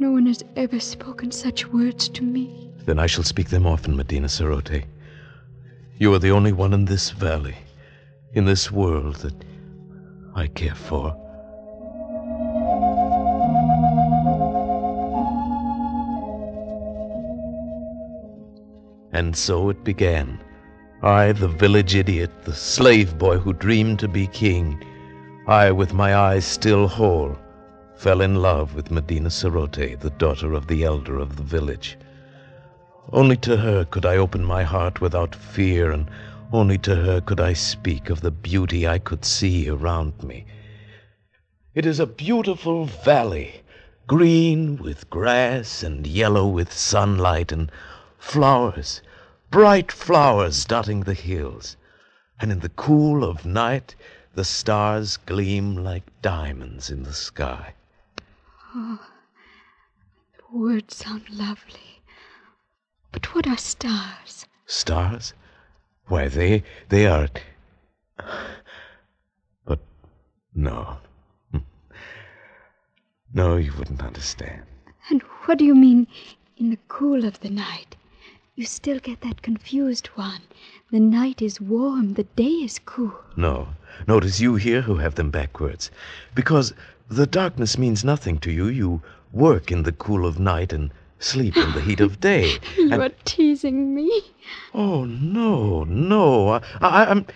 No 0.00 0.10
one 0.10 0.26
has 0.26 0.42
ever 0.56 0.80
spoken 0.80 1.30
such 1.30 1.68
words 1.68 2.08
to 2.10 2.24
me. 2.24 2.72
Then 2.84 2.98
I 2.98 3.06
shall 3.06 3.22
speak 3.22 3.50
them 3.50 3.66
often, 3.66 3.96
Medina 3.96 4.26
Sarote. 4.26 4.84
You 5.96 6.12
are 6.12 6.18
the 6.18 6.32
only 6.32 6.52
one 6.52 6.72
in 6.72 6.86
this 6.86 7.10
valley, 7.10 7.56
in 8.32 8.46
this 8.46 8.72
world 8.72 9.16
that 9.16 9.44
I 10.34 10.48
care 10.48 10.74
for. 10.74 11.16
And 19.12 19.36
so 19.36 19.68
it 19.68 19.84
began. 19.84 20.40
I, 21.02 21.32
the 21.32 21.48
village 21.48 21.94
idiot, 21.94 22.30
the 22.44 22.52
slave 22.52 23.16
boy 23.16 23.38
who 23.38 23.54
dreamed 23.54 24.00
to 24.00 24.08
be 24.08 24.26
king, 24.26 24.84
I, 25.46 25.70
with 25.72 25.94
my 25.94 26.14
eyes 26.14 26.44
still 26.44 26.88
whole, 26.88 27.38
fell 27.96 28.20
in 28.20 28.34
love 28.34 28.74
with 28.74 28.90
Medina 28.90 29.30
Sarote, 29.30 29.98
the 29.98 30.10
daughter 30.10 30.52
of 30.52 30.66
the 30.66 30.84
elder 30.84 31.18
of 31.18 31.36
the 31.36 31.42
village. 31.42 31.96
Only 33.14 33.38
to 33.38 33.56
her 33.56 33.86
could 33.86 34.04
I 34.04 34.18
open 34.18 34.44
my 34.44 34.62
heart 34.62 35.00
without 35.00 35.34
fear, 35.34 35.90
and 35.90 36.06
only 36.52 36.76
to 36.78 36.94
her 36.94 37.22
could 37.22 37.40
I 37.40 37.54
speak 37.54 38.10
of 38.10 38.20
the 38.20 38.30
beauty 38.30 38.86
I 38.86 38.98
could 38.98 39.24
see 39.24 39.70
around 39.70 40.22
me. 40.22 40.44
It 41.74 41.86
is 41.86 41.98
a 41.98 42.06
beautiful 42.06 42.84
valley, 42.84 43.62
green 44.06 44.76
with 44.76 45.08
grass 45.08 45.82
and 45.82 46.06
yellow 46.06 46.46
with 46.46 46.70
sunlight 46.70 47.52
and 47.52 47.72
flowers, 48.18 49.00
bright 49.50 49.90
flowers 49.90 50.64
dotting 50.64 51.00
the 51.00 51.14
hills. 51.14 51.76
And 52.40 52.50
in 52.52 52.60
the 52.60 52.68
cool 52.70 53.24
of 53.24 53.44
night, 53.44 53.94
the 54.34 54.44
stars 54.44 55.16
gleam 55.16 55.76
like 55.76 56.04
diamonds 56.22 56.90
in 56.90 57.02
the 57.02 57.12
sky. 57.12 57.74
Oh, 58.74 59.00
the 60.36 60.56
words 60.56 60.96
sound 60.96 61.28
lovely. 61.30 62.00
But 63.12 63.34
what 63.34 63.46
are 63.46 63.58
stars? 63.58 64.46
Stars? 64.66 65.34
Why, 66.06 66.28
they 66.28 66.62
they 66.88 67.06
are. 67.06 67.28
But 69.64 69.80
no. 70.54 70.98
No, 73.32 73.56
you 73.56 73.72
wouldn't 73.78 74.02
understand. 74.02 74.62
And 75.08 75.22
what 75.44 75.58
do 75.58 75.64
you 75.64 75.74
mean 75.74 76.06
in 76.56 76.70
the 76.70 76.78
cool 76.88 77.24
of 77.24 77.40
the 77.40 77.50
night? 77.50 77.96
You 78.60 78.66
still 78.66 78.98
get 78.98 79.22
that 79.22 79.40
confused 79.40 80.08
one. 80.16 80.42
The 80.90 81.00
night 81.00 81.40
is 81.40 81.62
warm, 81.62 82.12
the 82.12 82.24
day 82.24 82.60
is 82.68 82.78
cool. 82.78 83.14
No. 83.34 83.68
No, 84.06 84.18
it 84.18 84.24
is 84.26 84.42
you 84.42 84.56
here 84.56 84.82
who 84.82 84.96
have 84.96 85.14
them 85.14 85.30
backwards. 85.30 85.90
Because 86.34 86.74
the 87.08 87.26
darkness 87.26 87.78
means 87.78 88.04
nothing 88.04 88.36
to 88.40 88.52
you. 88.52 88.66
You 88.66 89.00
work 89.32 89.72
in 89.72 89.84
the 89.84 89.92
cool 89.92 90.26
of 90.26 90.38
night 90.38 90.74
and 90.74 90.92
sleep 91.18 91.56
in 91.56 91.72
the 91.72 91.80
heat 91.80 92.00
of 92.00 92.20
day. 92.20 92.58
you 92.76 92.92
and... 92.92 93.02
are 93.02 93.08
teasing 93.24 93.94
me. 93.94 94.24
Oh, 94.74 95.06
no, 95.06 95.84
no. 95.84 96.50
I, 96.50 96.60
I, 96.82 97.10
I'm. 97.10 97.26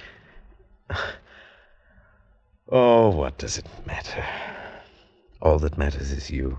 Oh, 2.68 3.08
what 3.08 3.38
does 3.38 3.56
it 3.56 3.66
matter? 3.86 4.26
All 5.40 5.58
that 5.60 5.78
matters 5.78 6.12
is 6.12 6.30
you. 6.30 6.58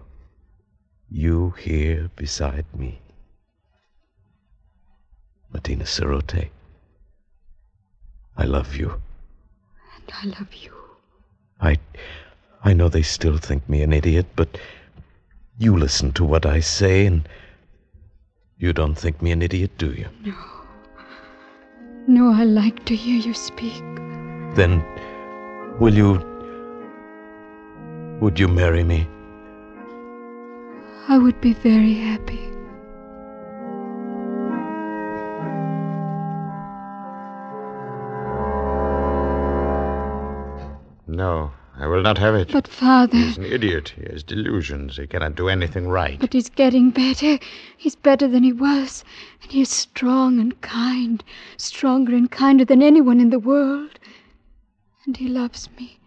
You 1.08 1.52
here 1.52 2.10
beside 2.16 2.66
me. 2.76 3.04
Medina 5.56 5.86
Sarote. 5.86 6.50
I 8.36 8.44
love 8.44 8.76
you. 8.76 9.02
And 9.96 10.12
I 10.22 10.26
love 10.38 10.54
you. 10.54 10.74
I. 11.62 11.78
I 12.62 12.74
know 12.74 12.90
they 12.90 13.04
still 13.04 13.38
think 13.38 13.70
me 13.70 13.82
an 13.82 13.94
idiot, 13.94 14.26
but 14.36 14.58
you 15.58 15.78
listen 15.78 16.12
to 16.14 16.26
what 16.26 16.46
I 16.46 16.60
say, 16.60 17.06
and 17.06 17.30
you 18.58 18.74
don't 18.74 18.96
think 18.96 19.22
me 19.22 19.32
an 19.32 19.42
idiot, 19.42 19.78
do 19.78 19.92
you? 19.92 20.10
No. 20.26 20.36
No, 22.08 22.34
I 22.34 22.44
like 22.44 22.84
to 22.86 22.96
hear 22.96 23.18
you 23.18 23.34
speak. 23.34 23.84
Then, 24.56 24.84
will 25.80 25.94
you. 25.94 26.10
Would 28.20 28.40
you 28.40 28.50
marry 28.50 28.84
me? 28.84 29.08
I 31.08 31.18
would 31.18 31.40
be 31.40 31.54
very 31.54 31.94
happy. 31.94 32.55
Will 41.88 42.02
not 42.02 42.18
have 42.18 42.36
it. 42.36 42.52
But, 42.52 42.68
Father. 42.68 43.18
He 43.18 43.30
is 43.30 43.38
an 43.38 43.46
idiot. 43.46 43.94
He 43.98 44.04
has 44.12 44.24
delusions. 44.24 44.98
He 44.98 45.08
cannot 45.08 45.36
do 45.36 45.50
anything 45.50 45.88
right. 45.88 46.20
But 46.20 46.34
he's 46.34 46.50
getting 46.50 46.92
better. 46.92 47.38
He's 47.78 47.96
better 47.96 48.28
than 48.28 48.44
he 48.44 48.54
was. 48.54 49.04
And 49.44 49.52
he 49.52 49.62
is 49.62 49.70
strong 49.70 50.40
and 50.40 50.60
kind. 50.62 51.24
Stronger 51.58 52.16
and 52.16 52.32
kinder 52.32 52.66
than 52.66 52.82
anyone 52.82 53.20
in 53.20 53.30
the 53.30 53.40
world. 53.40 54.00
And 55.06 55.18
he 55.18 55.28
loves 55.28 55.70
me. 55.78 56.00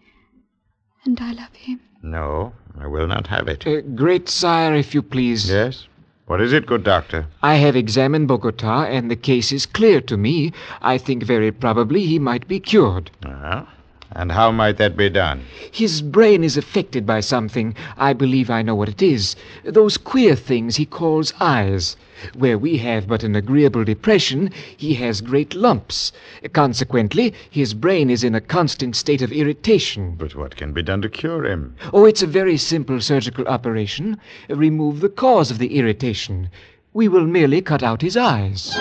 And 1.05 1.21
I 1.21 1.33
love 1.33 1.55
him. 1.55 1.81
No, 2.03 2.53
I 2.81 2.87
will 2.87 3.07
not 3.07 3.27
have 3.27 3.49
it. 3.49 3.67
Uh, 3.67 3.81
great 3.81 4.29
sire, 4.29 4.75
if 4.75 4.95
you 4.95 5.03
please. 5.03 5.51
Yes? 5.51 5.87
What 6.27 6.41
is 6.41 6.53
it, 6.53 6.67
good 6.67 6.85
doctor? 6.85 7.27
I 7.43 7.55
have 7.55 7.75
examined 7.75 8.29
Bogota, 8.29 8.85
and 8.85 9.11
the 9.11 9.17
case 9.17 9.51
is 9.51 9.65
clear 9.65 10.01
to 10.03 10.17
me. 10.17 10.53
I 10.83 10.99
think 10.99 11.23
very 11.23 11.51
probably 11.51 12.05
he 12.05 12.19
might 12.19 12.47
be 12.47 12.61
cured. 12.61 13.11
Uh-huh. 13.25 13.65
And 14.13 14.33
how 14.33 14.51
might 14.51 14.79
that 14.79 14.97
be 14.97 15.11
done? 15.11 15.45
His 15.71 16.01
brain 16.01 16.43
is 16.43 16.57
affected 16.57 17.05
by 17.05 17.21
something. 17.21 17.75
I 17.97 18.15
believe 18.15 18.49
I 18.49 18.63
know 18.63 18.75
what 18.75 18.89
it 18.89 19.03
is. 19.03 19.37
Those 19.65 19.99
queer 19.99 20.35
things 20.35 20.77
he 20.77 20.87
calls 20.87 21.35
eyes. 21.39 21.97
Where 22.35 22.59
we 22.59 22.79
have 22.79 23.07
but 23.07 23.23
an 23.23 23.37
agreeable 23.37 23.85
depression, 23.85 24.51
he 24.77 24.95
has 24.95 25.21
great 25.21 25.55
lumps. 25.55 26.11
Consequently, 26.53 27.35
his 27.51 27.75
brain 27.75 28.11
is 28.11 28.25
in 28.25 28.35
a 28.35 28.41
constant 28.41 28.97
state 28.97 29.23
of 29.23 29.31
irritation. 29.31 30.17
But 30.19 30.35
what 30.35 30.57
can 30.57 30.73
be 30.73 30.83
done 30.83 31.03
to 31.03 31.09
cure 31.09 31.45
him? 31.45 31.77
Oh, 31.93 32.05
it's 32.07 32.23
a 32.23 32.27
very 32.27 32.57
simple 32.57 33.01
surgical 33.01 33.47
operation. 33.47 34.19
Remove 34.49 35.01
the 35.01 35.11
cause 35.11 35.51
of 35.51 35.59
the 35.59 35.77
irritation. 35.79 36.49
We 36.93 37.09
will 37.09 37.27
merely 37.27 37.61
cut 37.61 37.83
out 37.83 38.03
his 38.03 38.17
eyes. 38.17 38.75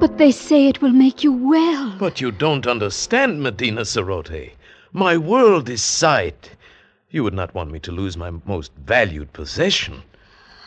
But 0.00 0.16
they 0.16 0.32
say 0.32 0.66
it 0.66 0.80
will 0.80 0.92
make 0.92 1.22
you 1.22 1.30
well. 1.30 1.94
But 1.98 2.22
you 2.22 2.30
don't 2.30 2.66
understand, 2.66 3.42
Medina 3.42 3.82
Sarote. 3.82 4.52
My 4.94 5.18
world 5.18 5.68
is 5.68 5.82
sight. 5.82 6.56
You 7.10 7.22
would 7.22 7.34
not 7.34 7.54
want 7.54 7.70
me 7.70 7.80
to 7.80 7.92
lose 7.92 8.16
my 8.16 8.32
most 8.46 8.72
valued 8.78 9.34
possession. 9.34 10.02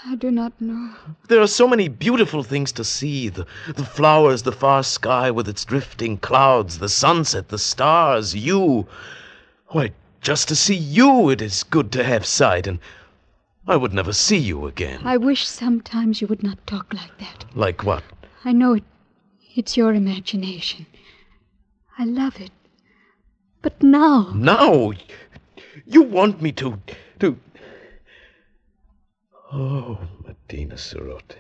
I 0.06 0.16
do 0.16 0.30
not 0.30 0.54
know. 0.62 0.94
There 1.30 1.42
are 1.42 1.48
so 1.48 1.68
many 1.68 1.88
beautiful 1.88 2.44
things 2.44 2.72
to 2.74 2.84
see 2.84 3.28
the, 3.28 3.48
the 3.76 3.84
flowers, 3.84 4.44
the 4.44 4.52
far 4.52 4.84
sky 4.84 5.32
with 5.32 5.50
its 5.50 5.66
drifting 5.66 6.20
clouds, 6.20 6.78
the 6.78 6.88
sunset, 6.88 7.48
the 7.48 7.58
stars, 7.58 8.36
you. 8.36 8.86
Why, 9.70 9.94
just 10.22 10.48
to 10.50 10.56
see 10.56 10.76
you, 10.76 11.32
it 11.32 11.42
is 11.42 11.64
good 11.64 11.92
to 11.94 12.04
have 12.04 12.24
sight, 12.28 12.68
and 12.68 12.78
I 13.68 13.78
would 13.78 13.94
never 13.94 14.14
see 14.14 14.38
you 14.38 14.68
again. 14.68 15.02
I 15.04 15.18
wish 15.18 15.48
sometimes 15.48 16.22
you 16.22 16.28
would 16.28 16.44
not 16.44 16.66
talk 16.68 16.94
like 16.94 17.18
that. 17.18 17.46
Like 17.56 17.84
what? 17.84 18.04
I 18.46 18.52
know 18.52 18.74
it. 18.74 18.84
It's 19.56 19.78
your 19.78 19.94
imagination. 19.94 20.88
I 21.98 22.06
love 22.06 22.42
it. 22.42 22.52
But 23.62 23.82
now. 23.84 24.32
Now? 24.34 24.94
You 25.86 26.02
want 26.02 26.42
me 26.42 26.52
to. 26.54 26.80
to. 27.20 27.38
Oh, 29.52 30.00
Medina 30.26 30.76
Sarote. 30.76 31.36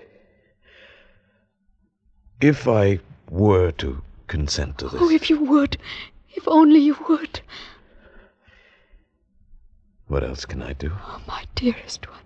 If 2.40 2.68
I 2.68 3.00
were 3.30 3.72
to 3.72 4.02
consent 4.28 4.78
to 4.80 4.90
this. 4.90 5.02
Oh, 5.02 5.10
if 5.10 5.30
you 5.30 5.40
would. 5.40 5.78
If 6.36 6.48
only 6.48 6.80
you 6.80 6.98
would. 7.10 7.42
What 10.08 10.24
else 10.24 10.46
can 10.46 10.62
I 10.62 10.74
do? 10.74 10.92
Oh, 10.94 11.22
my 11.28 11.46
dearest 11.56 12.08
one. 12.08 12.20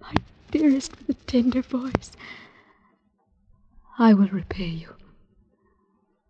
My 0.00 0.14
dearest 0.50 0.96
with 0.96 1.10
a 1.10 1.14
tender 1.26 1.60
voice. 1.60 2.12
I 3.98 4.12
will 4.12 4.28
repay 4.28 4.66
you. 4.66 4.94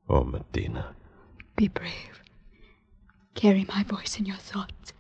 Oh, 0.08 0.22
Medina. 0.22 0.94
Be 1.56 1.68
brave. 1.68 2.22
Carry 3.34 3.64
my 3.68 3.82
voice 3.82 4.18
in 4.18 4.24
your 4.24 4.36
thoughts. 4.36 4.92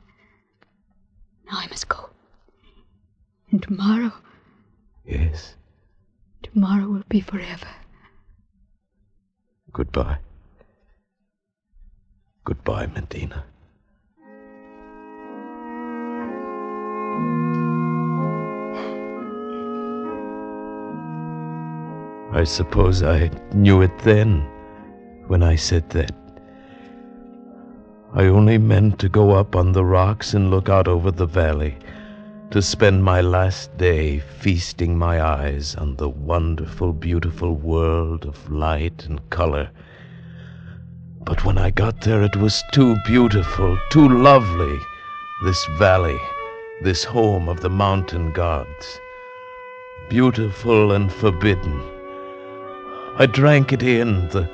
Now 1.46 1.58
I 1.58 1.68
must 1.68 1.88
go. 1.88 2.10
And 3.50 3.62
tomorrow. 3.62 4.12
Yes. 5.04 5.54
Tomorrow 6.42 6.88
will 6.88 7.04
be 7.08 7.20
forever. 7.20 7.68
Goodbye. 9.72 10.18
Goodbye, 12.44 12.86
Medina. 12.86 13.44
I 22.36 22.44
suppose 22.44 23.02
I 23.02 23.30
knew 23.54 23.80
it 23.80 23.98
then 24.00 24.46
when 25.26 25.42
I 25.42 25.56
said 25.56 25.88
that. 25.90 26.12
I 28.12 28.26
only 28.26 28.58
meant 28.58 28.98
to 28.98 29.08
go 29.08 29.30
up 29.30 29.56
on 29.56 29.72
the 29.72 29.86
rocks 29.86 30.34
and 30.34 30.50
look 30.50 30.68
out 30.68 30.86
over 30.86 31.10
the 31.10 31.24
valley, 31.24 31.78
to 32.50 32.60
spend 32.60 33.02
my 33.02 33.22
last 33.22 33.74
day 33.78 34.18
feasting 34.18 34.98
my 34.98 35.24
eyes 35.24 35.76
on 35.76 35.96
the 35.96 36.10
wonderful, 36.10 36.92
beautiful 36.92 37.54
world 37.54 38.26
of 38.26 38.52
light 38.52 39.06
and 39.06 39.30
color. 39.30 39.70
But 41.24 41.42
when 41.46 41.56
I 41.56 41.70
got 41.70 42.02
there, 42.02 42.22
it 42.22 42.36
was 42.36 42.62
too 42.70 42.96
beautiful, 43.06 43.78
too 43.90 44.10
lovely, 44.10 44.78
this 45.42 45.64
valley, 45.78 46.20
this 46.82 47.02
home 47.02 47.48
of 47.48 47.60
the 47.60 47.70
mountain 47.70 48.30
gods. 48.32 49.00
Beautiful 50.10 50.92
and 50.92 51.10
forbidden. 51.10 51.95
I 53.18 53.24
drank 53.24 53.72
it 53.72 53.82
in, 53.82 54.28
the 54.28 54.46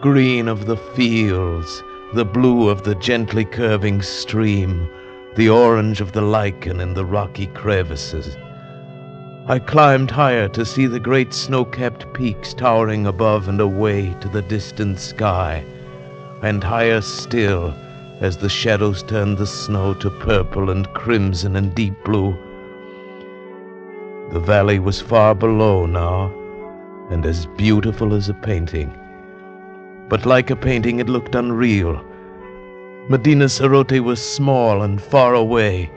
green 0.00 0.48
of 0.48 0.66
the 0.66 0.76
fields, 0.76 1.84
the 2.14 2.24
blue 2.24 2.68
of 2.68 2.82
the 2.82 2.96
gently 2.96 3.44
curving 3.44 4.02
stream, 4.02 4.88
the 5.36 5.48
orange 5.48 6.00
of 6.00 6.10
the 6.10 6.20
lichen 6.20 6.80
in 6.80 6.94
the 6.94 7.04
rocky 7.04 7.46
crevices. 7.46 8.36
I 9.46 9.60
climbed 9.60 10.10
higher 10.10 10.48
to 10.48 10.64
see 10.64 10.86
the 10.86 10.98
great 10.98 11.32
snow 11.32 11.64
capped 11.64 12.12
peaks 12.12 12.52
towering 12.54 13.06
above 13.06 13.48
and 13.48 13.60
away 13.60 14.16
to 14.20 14.28
the 14.28 14.42
distant 14.42 14.98
sky, 14.98 15.64
and 16.42 16.64
higher 16.64 17.00
still 17.00 17.72
as 18.20 18.36
the 18.36 18.48
shadows 18.48 19.04
turned 19.04 19.38
the 19.38 19.46
snow 19.46 19.94
to 19.94 20.10
purple 20.10 20.70
and 20.70 20.92
crimson 20.92 21.54
and 21.54 21.72
deep 21.72 21.94
blue. 22.04 22.36
The 24.32 24.40
valley 24.40 24.80
was 24.80 25.00
far 25.00 25.36
below 25.36 25.86
now, 25.86 26.34
and 27.10 27.24
as 27.24 27.46
beautiful 27.56 28.14
as 28.14 28.28
a 28.28 28.34
painting. 28.34 28.96
But 30.08 30.26
like 30.26 30.50
a 30.50 30.56
painting, 30.56 31.00
it 31.00 31.08
looked 31.08 31.34
unreal. 31.34 32.02
Medina 33.08 33.46
Sarote 33.46 34.00
was 34.00 34.20
small 34.20 34.82
and 34.82 35.00
far 35.00 35.34
away, 35.34 35.90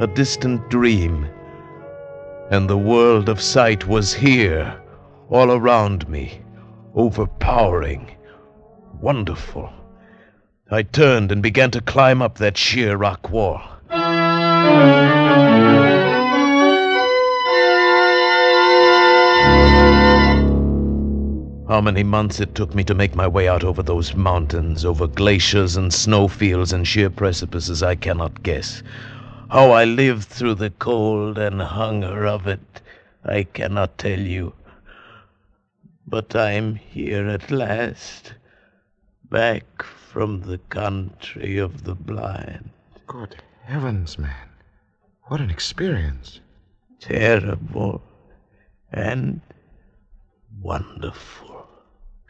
a 0.00 0.06
distant 0.06 0.68
dream. 0.68 1.26
And 2.50 2.68
the 2.68 2.78
world 2.78 3.28
of 3.28 3.40
sight 3.40 3.86
was 3.86 4.12
here, 4.12 4.78
all 5.30 5.50
around 5.52 6.08
me, 6.08 6.40
overpowering, 6.94 8.10
wonderful. 9.00 9.72
I 10.70 10.82
turned 10.82 11.32
and 11.32 11.42
began 11.42 11.70
to 11.72 11.80
climb 11.80 12.22
up 12.22 12.38
that 12.38 12.56
sheer 12.56 12.96
rock 12.96 13.30
wall. 13.30 13.60
How 21.72 21.80
many 21.80 22.02
months 22.02 22.38
it 22.38 22.54
took 22.54 22.74
me 22.74 22.84
to 22.84 22.94
make 22.94 23.14
my 23.14 23.26
way 23.26 23.48
out 23.48 23.64
over 23.64 23.82
those 23.82 24.14
mountains, 24.14 24.84
over 24.84 25.06
glaciers 25.06 25.74
and 25.74 25.90
snowfields 25.90 26.70
and 26.70 26.86
sheer 26.86 27.08
precipices, 27.08 27.82
I 27.82 27.94
cannot 27.94 28.42
guess. 28.42 28.82
How 29.50 29.70
I 29.70 29.86
lived 29.86 30.24
through 30.24 30.56
the 30.56 30.68
cold 30.68 31.38
and 31.38 31.62
hunger 31.62 32.26
of 32.26 32.46
it, 32.46 32.82
I 33.24 33.44
cannot 33.44 33.96
tell 33.96 34.20
you. 34.20 34.52
But 36.06 36.36
I'm 36.36 36.74
here 36.74 37.26
at 37.26 37.50
last, 37.50 38.34
back 39.30 39.82
from 39.82 40.42
the 40.42 40.58
country 40.58 41.56
of 41.56 41.84
the 41.84 41.94
blind. 41.94 42.68
Good 43.06 43.36
heavens, 43.64 44.18
man. 44.18 44.50
What 45.22 45.40
an 45.40 45.48
experience. 45.48 46.38
Terrible 47.00 48.02
and 48.92 49.40
wonderful. 50.60 51.51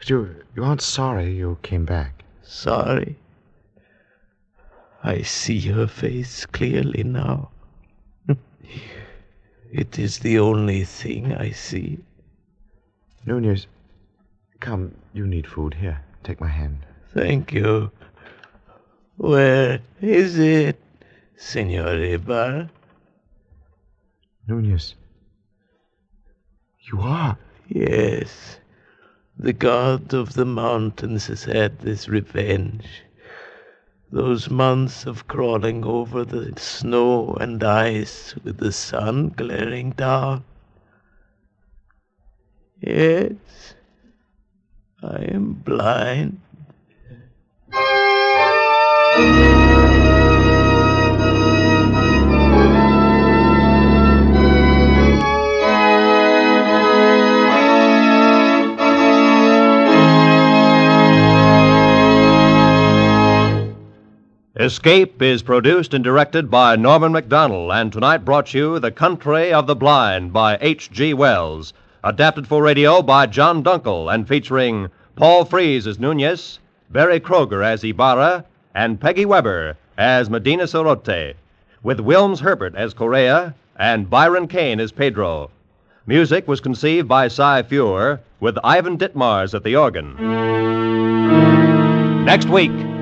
But 0.03 0.09
you, 0.09 0.35
you 0.53 0.65
aren't 0.65 0.81
sorry 0.81 1.31
you 1.31 1.57
came 1.61 1.85
back. 1.85 2.25
Sorry. 2.41 3.15
I 5.01 5.21
see 5.21 5.61
her 5.69 5.87
face 5.87 6.45
clearly 6.45 7.03
now. 7.03 7.51
it 9.71 9.97
is 9.97 10.19
the 10.19 10.39
only 10.39 10.83
thing 10.83 11.33
I 11.33 11.51
see. 11.51 11.99
Nunez, 13.25 13.67
come, 14.59 14.93
you 15.13 15.25
need 15.25 15.47
food. 15.47 15.75
Here, 15.75 16.03
take 16.21 16.41
my 16.41 16.49
hand. 16.49 16.79
Thank 17.13 17.53
you. 17.53 17.89
Where 19.15 19.79
is 20.01 20.37
it, 20.37 20.81
Senor 21.37 21.95
Ibar? 21.95 22.69
Nunez. 24.49 24.95
You 26.91 26.99
are? 26.99 27.37
Yes. 27.69 28.59
The 29.43 29.51
god 29.51 30.13
of 30.13 30.35
the 30.35 30.45
mountains 30.45 31.27
has 31.27 31.43
had 31.43 31.73
his 31.81 32.07
revenge. 32.07 33.03
Those 34.09 34.49
months 34.49 35.05
of 35.05 35.27
crawling 35.27 35.83
over 35.83 36.23
the 36.23 36.53
snow 36.57 37.35
and 37.41 37.61
ice 37.61 38.35
with 38.45 38.59
the 38.59 38.71
sun 38.71 39.33
glaring 39.35 39.91
down. 39.91 40.45
Yes, 42.79 43.75
I 45.03 45.25
am 45.25 45.61
blind. 45.65 46.39
Escape 64.55 65.19
is 65.19 65.41
produced 65.41 65.95
and 65.95 66.03
directed 66.03 66.51
by 66.51 66.75
Norman 66.75 67.11
MacDonnell, 67.11 67.73
and 67.73 67.91
tonight 67.91 68.19
brought 68.19 68.53
you 68.53 68.77
The 68.77 68.91
Country 68.91 69.51
of 69.51 69.65
the 69.65 69.75
Blind 69.75 70.31
by 70.31 70.59
H.G. 70.61 71.15
Wells, 71.15 71.73
adapted 72.03 72.45
for 72.45 72.61
radio 72.61 73.01
by 73.01 73.25
John 73.25 73.63
Dunkel, 73.63 74.13
and 74.13 74.27
featuring 74.27 74.89
Paul 75.15 75.43
Frees 75.45 75.87
as 75.87 75.99
Nunez, 75.99 76.59
Berry 76.91 77.19
Kroeger 77.19 77.65
as 77.65 77.83
Ibarra, 77.83 78.45
and 78.75 79.01
Peggy 79.01 79.25
Webber 79.25 79.75
as 79.97 80.29
Medina 80.29 80.65
Sarote, 80.65 81.33
with 81.81 81.97
Wilms 81.97 82.41
Herbert 82.41 82.75
as 82.75 82.93
Correa 82.93 83.55
and 83.75 84.07
Byron 84.07 84.47
Kane 84.47 84.79
as 84.79 84.91
Pedro. 84.91 85.49
Music 86.05 86.47
was 86.47 86.61
conceived 86.61 87.07
by 87.07 87.27
Cy 87.27 87.63
Feuer, 87.63 88.19
with 88.39 88.59
Ivan 88.63 88.99
Ditmars 88.99 89.55
at 89.55 89.63
the 89.63 89.75
organ. 89.75 90.15
Next 92.23 92.47
week. 92.49 92.92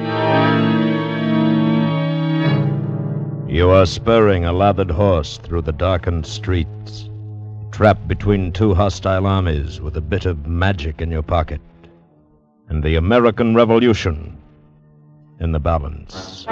You 3.52 3.70
are 3.72 3.86
spurring 3.86 4.46
a 4.46 4.54
lathered 4.54 4.90
horse 4.90 5.38
through 5.38 5.64
the 5.64 5.74
darkened 5.74 6.26
streets, 6.26 7.10
trapped 7.70 8.08
between 8.08 8.54
two 8.54 8.74
hostile 8.74 9.28
armies 9.28 9.82
with 9.82 9.98
a 9.98 10.02
bit 10.02 10.26
of 10.26 10.48
magic 10.48 11.02
in 11.02 11.12
your 11.12 11.22
pocket, 11.22 11.60
and 12.70 12.82
the 12.82 12.96
American 12.96 13.54
Revolution 13.54 14.38
in 15.42 15.52
the 15.52 15.60
balance. 15.60 16.46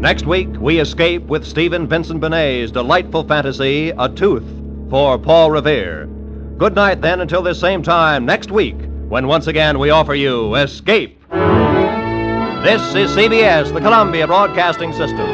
Next 0.00 0.26
week, 0.26 0.48
we 0.58 0.80
escape 0.80 1.22
with 1.26 1.46
Stephen 1.46 1.86
Vincent 1.86 2.20
Benet's 2.20 2.72
delightful 2.72 3.22
fantasy, 3.22 3.90
A 3.96 4.08
Tooth, 4.08 4.42
for 4.90 5.16
Paul 5.16 5.52
Revere. 5.52 6.08
Good 6.56 6.76
night, 6.76 7.00
then, 7.00 7.20
until 7.20 7.42
this 7.42 7.58
same 7.58 7.82
time 7.82 8.24
next 8.24 8.52
week, 8.52 8.76
when 9.08 9.26
once 9.26 9.48
again 9.48 9.76
we 9.80 9.90
offer 9.90 10.14
you 10.14 10.54
Escape. 10.54 11.20
This 12.62 12.80
is 12.94 13.10
CBS, 13.10 13.74
the 13.74 13.80
Columbia 13.80 14.28
Broadcasting 14.28 14.92
System. 14.92 15.33